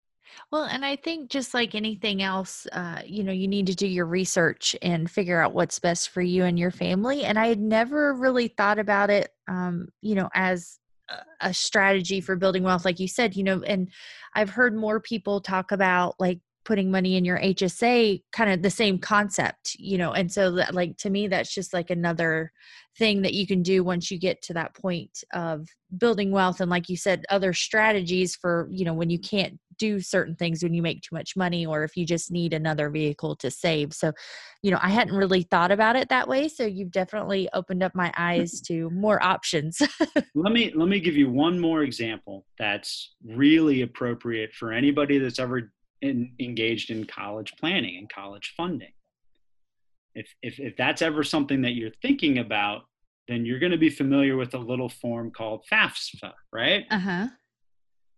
[0.51, 3.87] well, and I think just like anything else, uh, you know, you need to do
[3.87, 7.23] your research and figure out what's best for you and your family.
[7.23, 10.79] And I had never really thought about it, um, you know, as
[11.41, 13.89] a strategy for building wealth, like you said, you know, and
[14.33, 18.71] I've heard more people talk about like putting money in your HSA kind of the
[18.71, 20.11] same concept, you know.
[20.11, 22.51] And so that like to me that's just like another
[22.97, 26.71] thing that you can do once you get to that point of building wealth and
[26.71, 30.73] like you said other strategies for, you know, when you can't do certain things when
[30.73, 33.93] you make too much money or if you just need another vehicle to save.
[33.93, 34.11] So,
[34.61, 37.95] you know, I hadn't really thought about it that way, so you've definitely opened up
[37.95, 39.81] my eyes to more options.
[40.35, 45.39] let me let me give you one more example that's really appropriate for anybody that's
[45.39, 45.71] ever
[46.01, 48.91] in, engaged in college planning and college funding.
[50.13, 52.83] If, if, if that's ever something that you're thinking about,
[53.27, 56.85] then you're going to be familiar with a little form called FAFSA, right?
[56.89, 57.27] Uh-huh.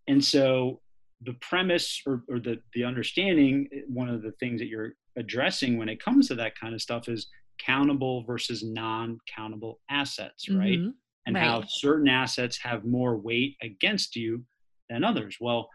[0.08, 0.82] And so
[1.22, 5.90] the premise or, or the, the understanding, one of the things that you're addressing when
[5.90, 7.28] it comes to that kind of stuff is
[7.60, 10.80] countable versus non-countable assets, right?
[10.80, 10.90] Mm-hmm.
[11.26, 11.44] And right.
[11.44, 14.44] how certain assets have more weight against you
[14.90, 15.38] than others.
[15.42, 15.70] Well,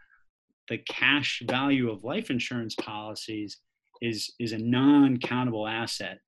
[0.69, 3.59] the cash value of life insurance policies
[4.01, 6.19] is is a non-countable asset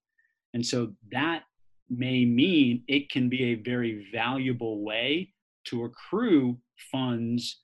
[0.55, 1.43] and so that
[1.89, 5.34] may mean it can be a very valuable way
[5.66, 6.57] to accrue
[6.91, 7.61] funds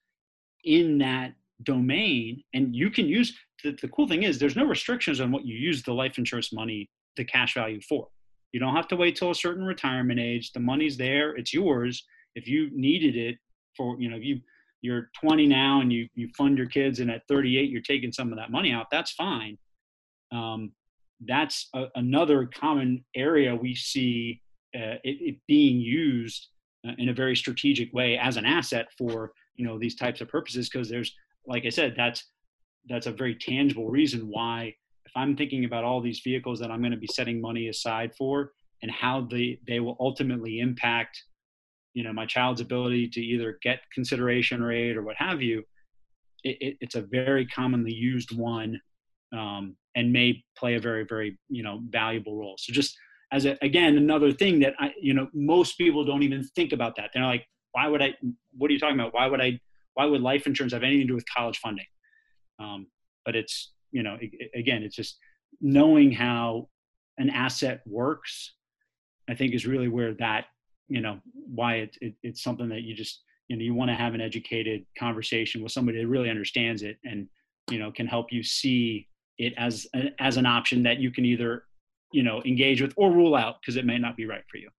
[0.66, 1.34] in that
[1.64, 5.46] domain and you can use the, the cool thing is there's no restrictions on what
[5.46, 8.08] you use the life insurance money the cash value for.
[8.52, 10.52] You don't have to wait till a certain retirement age.
[10.52, 11.36] The money's there.
[11.36, 12.06] It's yours.
[12.36, 13.38] If you needed it
[13.78, 14.42] for you know if you
[14.82, 18.32] you're 20 now and you you fund your kids and at 38 you're taking some
[18.32, 19.58] of that money out that's fine.
[20.32, 20.72] Um,
[21.28, 24.42] that's a, another common area we see
[24.76, 26.48] uh, it, it, being used
[26.88, 30.30] uh, in a very strategic way as an asset for you know these types of
[30.30, 31.14] purposes because there's
[31.46, 32.26] like i said that's
[32.90, 34.74] that's a very tangible reason why
[35.06, 38.14] if i'm thinking about all these vehicles that i'm going to be setting money aside
[38.18, 41.24] for and how they they will ultimately impact
[41.94, 45.64] you know my child's ability to either get consideration rate or what have you
[46.44, 48.80] it, it, it's a very commonly used one
[49.34, 52.56] um, and may play a very very you know valuable role.
[52.58, 52.98] So just
[53.32, 56.96] as a, again another thing that i you know most people don't even think about
[56.98, 57.12] that.
[57.14, 58.14] They're like why would i
[58.58, 59.14] what are you talking about?
[59.14, 59.60] Why would i
[59.96, 61.86] why would life insurance have anything to do with college funding
[62.60, 62.88] um,
[63.26, 64.18] but it's you know
[64.56, 65.18] again it's just
[65.62, 66.68] knowing how
[67.18, 68.54] an asset works,
[69.30, 70.46] I think is really where that,
[70.88, 73.96] you know, why it, it it's something that you just, you know, you want to
[73.96, 77.28] have an educated conversation with somebody that really understands it and,
[77.70, 79.88] you know, can help you see it as,
[80.20, 81.64] as an option that you can either,
[82.12, 84.70] you know, engage with or rule out because it may not be right for you.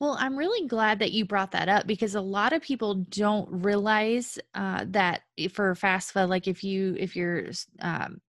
[0.00, 3.48] Well, I'm really glad that you brought that up because a lot of people don't
[3.50, 7.46] realize uh, that for FAFSA, like if you if your
[7.80, 8.20] um,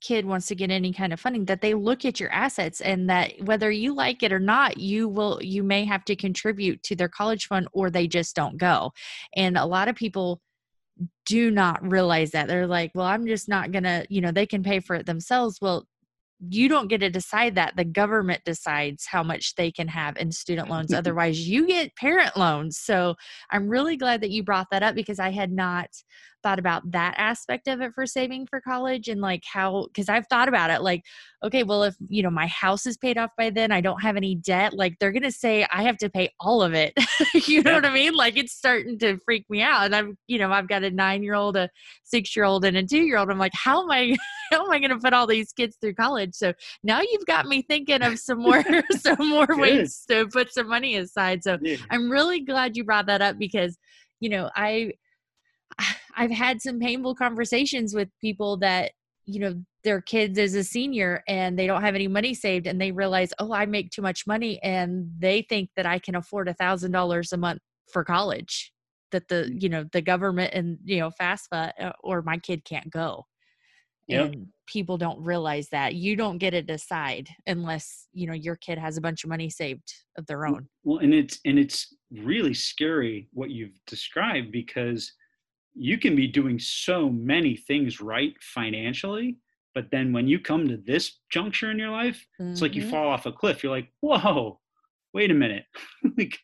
[0.00, 3.10] kid wants to get any kind of funding, that they look at your assets and
[3.10, 6.96] that whether you like it or not, you will you may have to contribute to
[6.96, 8.92] their college fund or they just don't go.
[9.34, 10.40] And a lot of people
[11.26, 14.62] do not realize that they're like, well, I'm just not gonna, you know, they can
[14.62, 15.58] pay for it themselves.
[15.60, 15.86] Well,
[16.48, 20.30] you don't get to decide that the government decides how much they can have in
[20.30, 22.78] student loans otherwise you get parent loans.
[22.78, 23.14] So
[23.50, 25.88] i'm really glad that you brought that up because i had not
[26.42, 30.26] thought about that aspect of it for saving for college and like how because i've
[30.28, 31.02] thought about it like
[31.44, 34.16] okay well if you know my house is paid off by then i don't have
[34.16, 36.92] any debt like they're gonna say i have to pay all of it.
[37.46, 37.76] You know yeah.
[37.76, 38.14] what i mean?
[38.14, 41.22] Like it's starting to freak me out and i'm you know i've got a nine
[41.22, 41.68] year old a
[42.04, 44.16] six year old and a two year old i'm like how am i
[44.50, 46.34] how am i gonna put all these kids through college?
[46.34, 50.68] So now you've got me thinking of some more some more ways to put some
[50.68, 51.42] money aside.
[51.44, 51.76] So yeah.
[51.90, 53.78] i'm really glad you brought that up because
[54.20, 54.92] you know i
[56.16, 58.92] I've had some painful conversations with people that,
[59.26, 62.80] you know, their kids is a senior and they don't have any money saved and
[62.80, 66.48] they realize, oh, I make too much money and they think that I can afford
[66.48, 67.60] a thousand dollars a month
[67.92, 68.72] for college
[69.12, 69.62] that the, mm.
[69.62, 73.24] you know, the government and, you know, FAFSA uh, or my kid can't go.
[74.08, 74.32] Yep.
[74.32, 78.78] And people don't realize that you don't get to decide unless, you know, your kid
[78.78, 80.66] has a bunch of money saved of their own.
[80.82, 85.12] Well, and it's, and it's really scary what you've described because
[85.74, 89.36] you can be doing so many things right financially
[89.74, 92.50] but then when you come to this juncture in your life mm-hmm.
[92.50, 92.90] it's like you mm-hmm.
[92.90, 94.58] fall off a cliff you're like whoa
[95.14, 95.64] wait a minute
[96.18, 96.36] like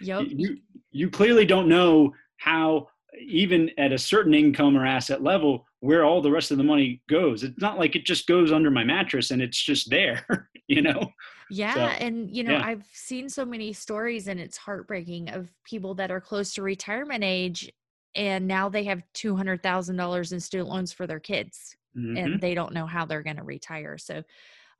[0.00, 0.24] yep.
[0.28, 0.56] you
[0.90, 2.86] you clearly don't know how
[3.18, 7.02] even at a certain income or asset level where all the rest of the money
[7.08, 10.82] goes it's not like it just goes under my mattress and it's just there you
[10.82, 11.10] know
[11.50, 12.66] yeah so, and you know yeah.
[12.66, 17.24] i've seen so many stories and it's heartbreaking of people that are close to retirement
[17.24, 17.70] age
[18.16, 22.16] and now they have $200,000 in student loans for their kids mm-hmm.
[22.16, 23.98] and they don't know how they're going to retire.
[23.98, 24.22] So,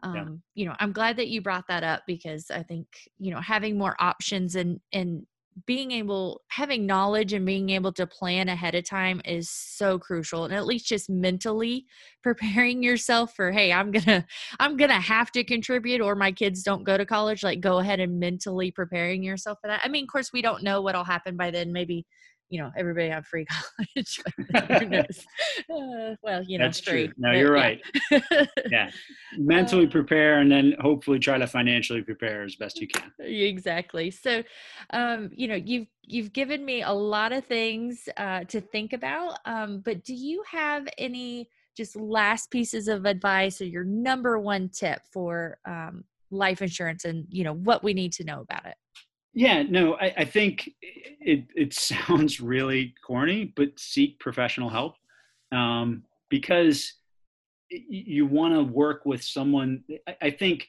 [0.02, 0.24] um, yeah.
[0.54, 2.86] you know, I'm glad that you brought that up because I think,
[3.18, 5.26] you know, having more options and, and,
[5.64, 10.44] being able having knowledge and being able to plan ahead of time is so crucial
[10.44, 11.86] and at least just mentally
[12.22, 14.22] preparing yourself for hey i'm gonna
[14.60, 18.00] i'm gonna have to contribute or my kids don't go to college like go ahead
[18.00, 21.38] and mentally preparing yourself for that i mean of course we don't know what'll happen
[21.38, 22.04] by then maybe
[22.48, 23.44] you know everybody have free
[23.96, 24.20] college
[24.54, 27.80] uh, well you know that's free, true no but, you're right.
[28.10, 28.90] Yeah, yeah.
[29.36, 33.10] mentally uh, prepare and then hopefully try to financially prepare as best you can.
[33.20, 34.10] Exactly.
[34.10, 34.42] So
[34.90, 39.38] um you know you've you've given me a lot of things uh to think about
[39.44, 44.68] um but do you have any just last pieces of advice or your number one
[44.68, 48.76] tip for um life insurance and you know what we need to know about it
[49.36, 54.94] yeah, no, I, I think it, it sounds really corny, but seek professional help
[55.52, 56.94] um, because
[57.68, 59.84] you want to work with someone.
[60.08, 60.66] I, I think,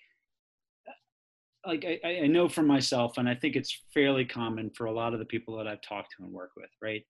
[1.65, 5.13] like, I, I know for myself, and I think it's fairly common for a lot
[5.13, 7.03] of the people that I've talked to and work with, right?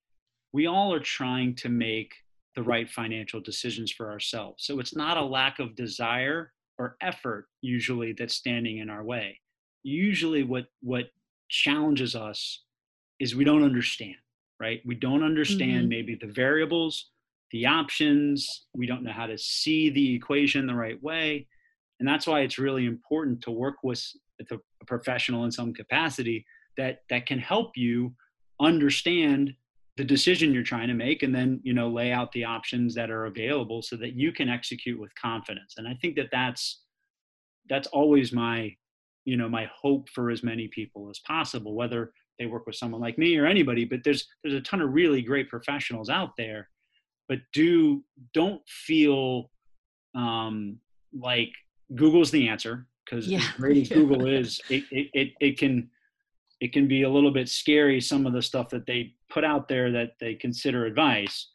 [0.54, 2.12] We all are trying to make
[2.56, 4.64] the right financial decisions for ourselves.
[4.64, 9.40] So it's not a lack of desire or effort usually that's standing in our way.
[9.82, 11.06] Usually, what what
[11.50, 12.64] challenges us
[13.20, 14.16] is we don't understand,
[14.60, 14.82] right?
[14.86, 15.90] We don't understand mm-hmm.
[15.90, 17.10] maybe the variables,
[17.52, 18.66] the options.
[18.74, 21.48] We don't know how to see the equation the right way.
[22.00, 24.04] And that's why it's really important to work with
[24.52, 26.46] a professional in some capacity
[26.78, 28.14] that that can help you
[28.62, 29.54] understand
[29.98, 33.10] the decision you're trying to make and then you know lay out the options that
[33.10, 36.84] are available so that you can execute with confidence and i think that that's
[37.68, 38.74] that's always my
[39.28, 43.02] you know my hope for as many people as possible whether they work with someone
[43.02, 46.70] like me or anybody but there's there's a ton of really great professionals out there.
[47.28, 48.04] But do
[48.34, 49.52] don't feel
[50.16, 50.78] um,
[51.14, 51.52] like
[51.96, 53.40] google's the answer because yeah.
[53.40, 55.90] as great as google is it, it, it, it can
[56.60, 59.68] it can be a little bit scary some of the stuff that they put out
[59.68, 61.50] there that they consider advice.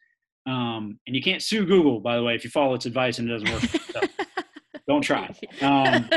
[0.45, 3.29] Um, and you can't sue google by the way if you follow its advice and
[3.29, 3.63] it doesn't work.
[3.93, 4.01] So
[4.87, 5.33] don't try.
[5.61, 6.09] Um,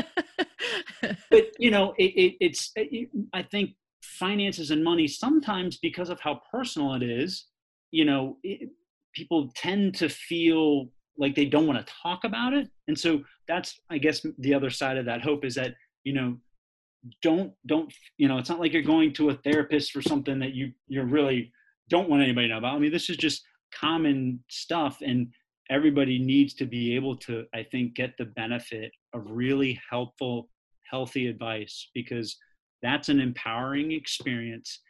[1.30, 2.72] but you know, it, it, it's.
[2.76, 3.70] It, I think
[4.02, 7.46] finances and money sometimes because of how personal it is.
[7.90, 8.38] You know,
[9.14, 10.88] people tend to feel
[11.18, 14.70] like they don't want to talk about it and so that's i guess the other
[14.70, 16.36] side of that hope is that you know
[17.22, 20.54] don't don't you know it's not like you're going to a therapist for something that
[20.54, 21.50] you you really
[21.88, 23.42] don't want anybody to know about i mean this is just
[23.74, 25.28] common stuff and
[25.70, 30.48] everybody needs to be able to i think get the benefit of really helpful
[30.90, 32.36] healthy advice because
[32.82, 34.80] that's an empowering experience.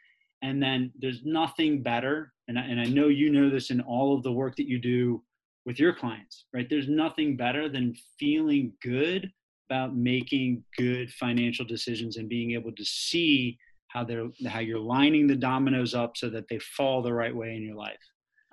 [0.41, 4.15] And then there's nothing better and I, and I know you know this in all
[4.15, 5.23] of the work that you do
[5.65, 6.67] with your clients right?
[6.69, 9.31] There's nothing better than feeling good
[9.69, 13.57] about making good financial decisions and being able to see
[13.89, 17.55] how they're how you're lining the dominoes up so that they fall the right way
[17.55, 17.97] in your life.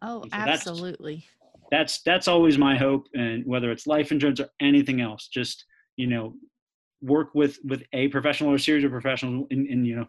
[0.02, 1.24] Oh so absolutely.
[1.70, 5.64] That's, that's that's always my hope and whether it's life insurance or anything else just
[5.96, 6.34] you know
[7.04, 10.06] work with with a professional or a series of professionals and, and you know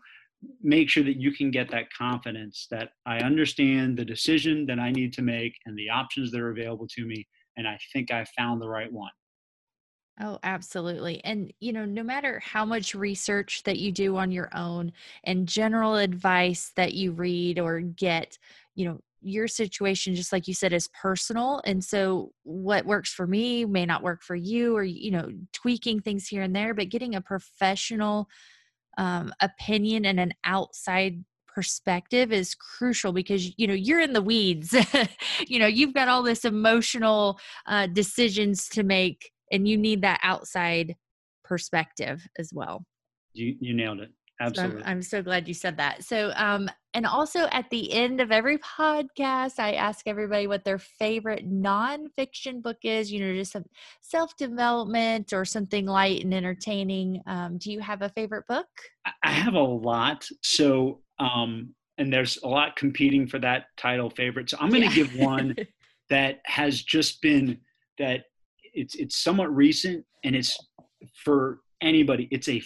[0.61, 4.91] make sure that you can get that confidence that i understand the decision that i
[4.91, 7.27] need to make and the options that are available to me
[7.57, 9.11] and i think i found the right one
[10.19, 11.21] Oh, absolutely.
[11.25, 14.93] And, you know, no matter how much research that you do on your own
[15.25, 18.37] and general advice that you read or get,
[18.75, 21.61] you know, your situation, just like you said, is personal.
[21.65, 26.01] And so what works for me may not work for you, or, you know, tweaking
[26.01, 28.27] things here and there, but getting a professional
[28.97, 34.75] um, opinion and an outside perspective is crucial because you know you're in the weeds
[35.47, 40.19] you know you've got all this emotional uh, decisions to make and you need that
[40.21, 40.95] outside
[41.45, 42.85] perspective as well.
[43.33, 44.11] You you nailed it.
[44.41, 44.81] Absolutely.
[44.81, 46.03] So I'm, I'm, so glad you said that.
[46.03, 50.79] So, um, and also at the end of every podcast, I ask everybody what their
[50.79, 53.11] favorite nonfiction book is.
[53.11, 53.65] You know, just some
[54.01, 57.21] self development or something light and entertaining.
[57.27, 58.67] Um, do you have a favorite book?
[59.23, 60.27] I have a lot.
[60.41, 64.49] So, um, and there's a lot competing for that title favorite.
[64.49, 64.95] So I'm going to yeah.
[64.95, 65.55] give one
[66.09, 67.59] that has just been
[67.97, 68.25] that
[68.73, 70.57] it's it's somewhat recent and it's
[71.23, 72.27] for anybody.
[72.31, 72.61] It's a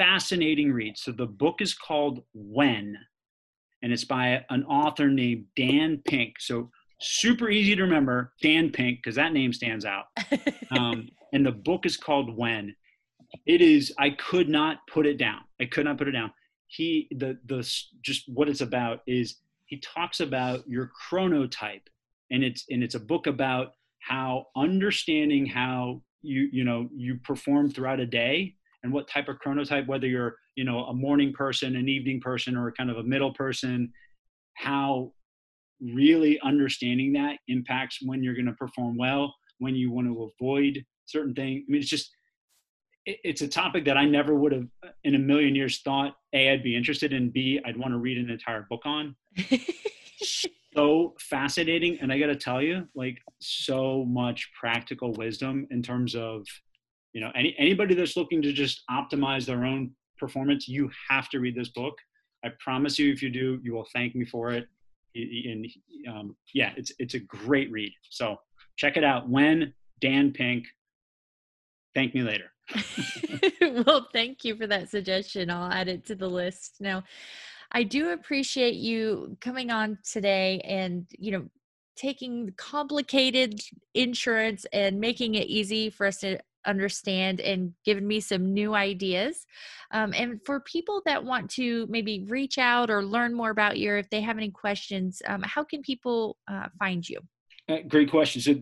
[0.00, 0.96] fascinating read.
[0.96, 2.96] So the book is called When,
[3.82, 6.36] and it's by an author named Dan Pink.
[6.40, 6.70] So
[7.02, 10.04] super easy to remember, Dan Pink, because that name stands out.
[10.72, 12.76] Um, and the book is called When.
[13.44, 13.92] It is.
[13.98, 15.40] I could not put it down.
[15.60, 16.32] I could not put it down.
[16.68, 17.58] He the the
[18.02, 21.88] just what it's about is he talks about your chronotype,
[22.30, 27.68] and it's and it's a book about how understanding how you you know you perform
[27.68, 31.76] throughout a day and what type of chronotype whether you're you know a morning person
[31.76, 33.92] an evening person or kind of a middle person
[34.54, 35.12] how
[35.80, 40.84] really understanding that impacts when you're going to perform well when you want to avoid
[41.06, 42.10] certain things i mean it's just
[43.06, 44.66] it's a topic that i never would have
[45.04, 48.18] in a million years thought a i'd be interested in b i'd want to read
[48.18, 49.14] an entire book on.
[50.74, 56.14] So fascinating and i got to tell you like so much practical wisdom in terms
[56.14, 56.46] of
[57.12, 61.40] you know any anybody that's looking to just optimize their own performance you have to
[61.40, 61.94] read this book.
[62.44, 64.66] I promise you if you do you will thank me for it.
[65.14, 65.66] And
[66.08, 67.92] um, yeah it's it's a great read.
[68.10, 68.36] So
[68.76, 69.28] check it out.
[69.28, 70.64] When dan pink
[71.94, 72.50] thank me later.
[73.86, 75.50] Well thank you for that suggestion.
[75.50, 76.76] I'll add it to the list.
[76.80, 77.04] Now
[77.72, 81.44] I do appreciate you coming on today and, you know,
[81.94, 83.60] taking complicated
[83.94, 89.46] insurance and making it easy for us to understand and given me some new ideas.
[89.90, 93.94] Um, and for people that want to maybe reach out or learn more about you,
[93.94, 97.18] if they have any questions, um, how can people uh, find you?
[97.68, 98.40] Uh, great question.
[98.40, 98.56] So,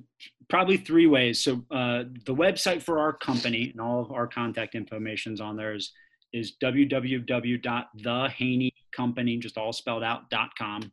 [0.49, 1.43] probably three ways.
[1.43, 5.57] So, uh, the website for our company and all of our contact information is on
[5.57, 5.93] there is
[6.33, 10.25] is www.thehaneycompany, just all spelled out,
[10.59, 10.93] .com.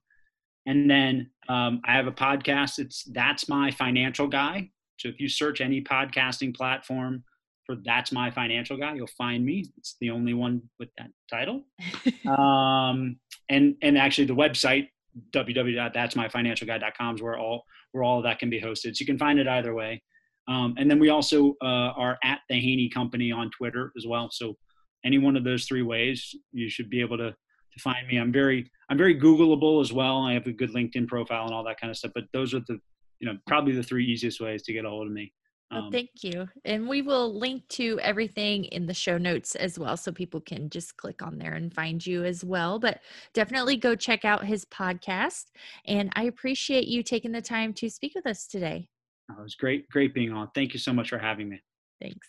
[0.66, 2.80] And then um, I have a podcast.
[2.80, 4.72] It's That's My Financial Guy.
[4.98, 7.24] So if you search any podcasting platform
[7.66, 9.66] for That's My Financial Guy, you'll find me.
[9.78, 11.66] It's the only one with that title.
[12.38, 13.18] um,
[13.50, 14.88] and and actually the website
[15.32, 18.96] www.that'smyfinancialguy.com is where all where all of that can be hosted.
[18.96, 20.02] So you can find it either way.
[20.48, 24.30] Um, and then we also uh, are at the Haney Company on Twitter as well.
[24.32, 24.56] So
[25.04, 28.18] any one of those three ways, you should be able to to find me.
[28.18, 30.20] I'm very I'm very Googleable as well.
[30.20, 32.12] I have a good LinkedIn profile and all that kind of stuff.
[32.14, 32.80] But those are the
[33.20, 35.34] you know probably the three easiest ways to get a hold of me.
[35.72, 36.48] Um, well, thank you.
[36.64, 39.98] And we will link to everything in the show notes as well.
[39.98, 42.78] So people can just click on there and find you as well.
[42.80, 43.02] But
[43.34, 45.46] definitely go check out his podcast.
[45.86, 48.90] And I appreciate you taking the time to speak with us today.
[49.32, 50.50] Oh, it was great, great being on.
[50.54, 51.62] Thank you so much for having me.
[52.00, 52.28] Thanks.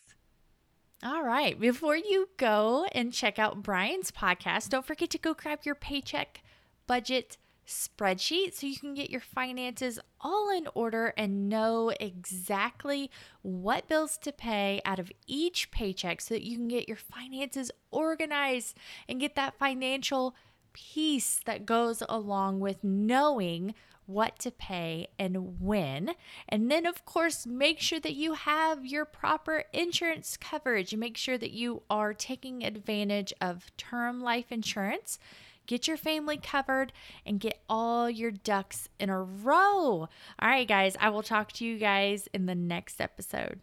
[1.03, 1.61] All right.
[1.61, 6.43] Before you go and check out Brian's podcast, don't forget to go grab your paycheck
[6.87, 13.11] budget spreadsheet so you can get your finances all in order and know exactly
[13.43, 17.71] what bills to pay out of each paycheck so that you can get your finances
[17.91, 18.77] organized
[19.09, 20.35] and get that financial
[20.73, 23.75] peace that goes along with knowing
[24.07, 26.13] what to pay and when.
[26.49, 31.17] And then, of course, make sure that you have your proper insurance coverage and make
[31.17, 35.19] sure that you are taking advantage of term life insurance
[35.67, 36.93] get your family covered,
[37.25, 40.09] and get all your ducks in a row.
[40.39, 43.61] All right, guys, I will talk to you guys in the next episode.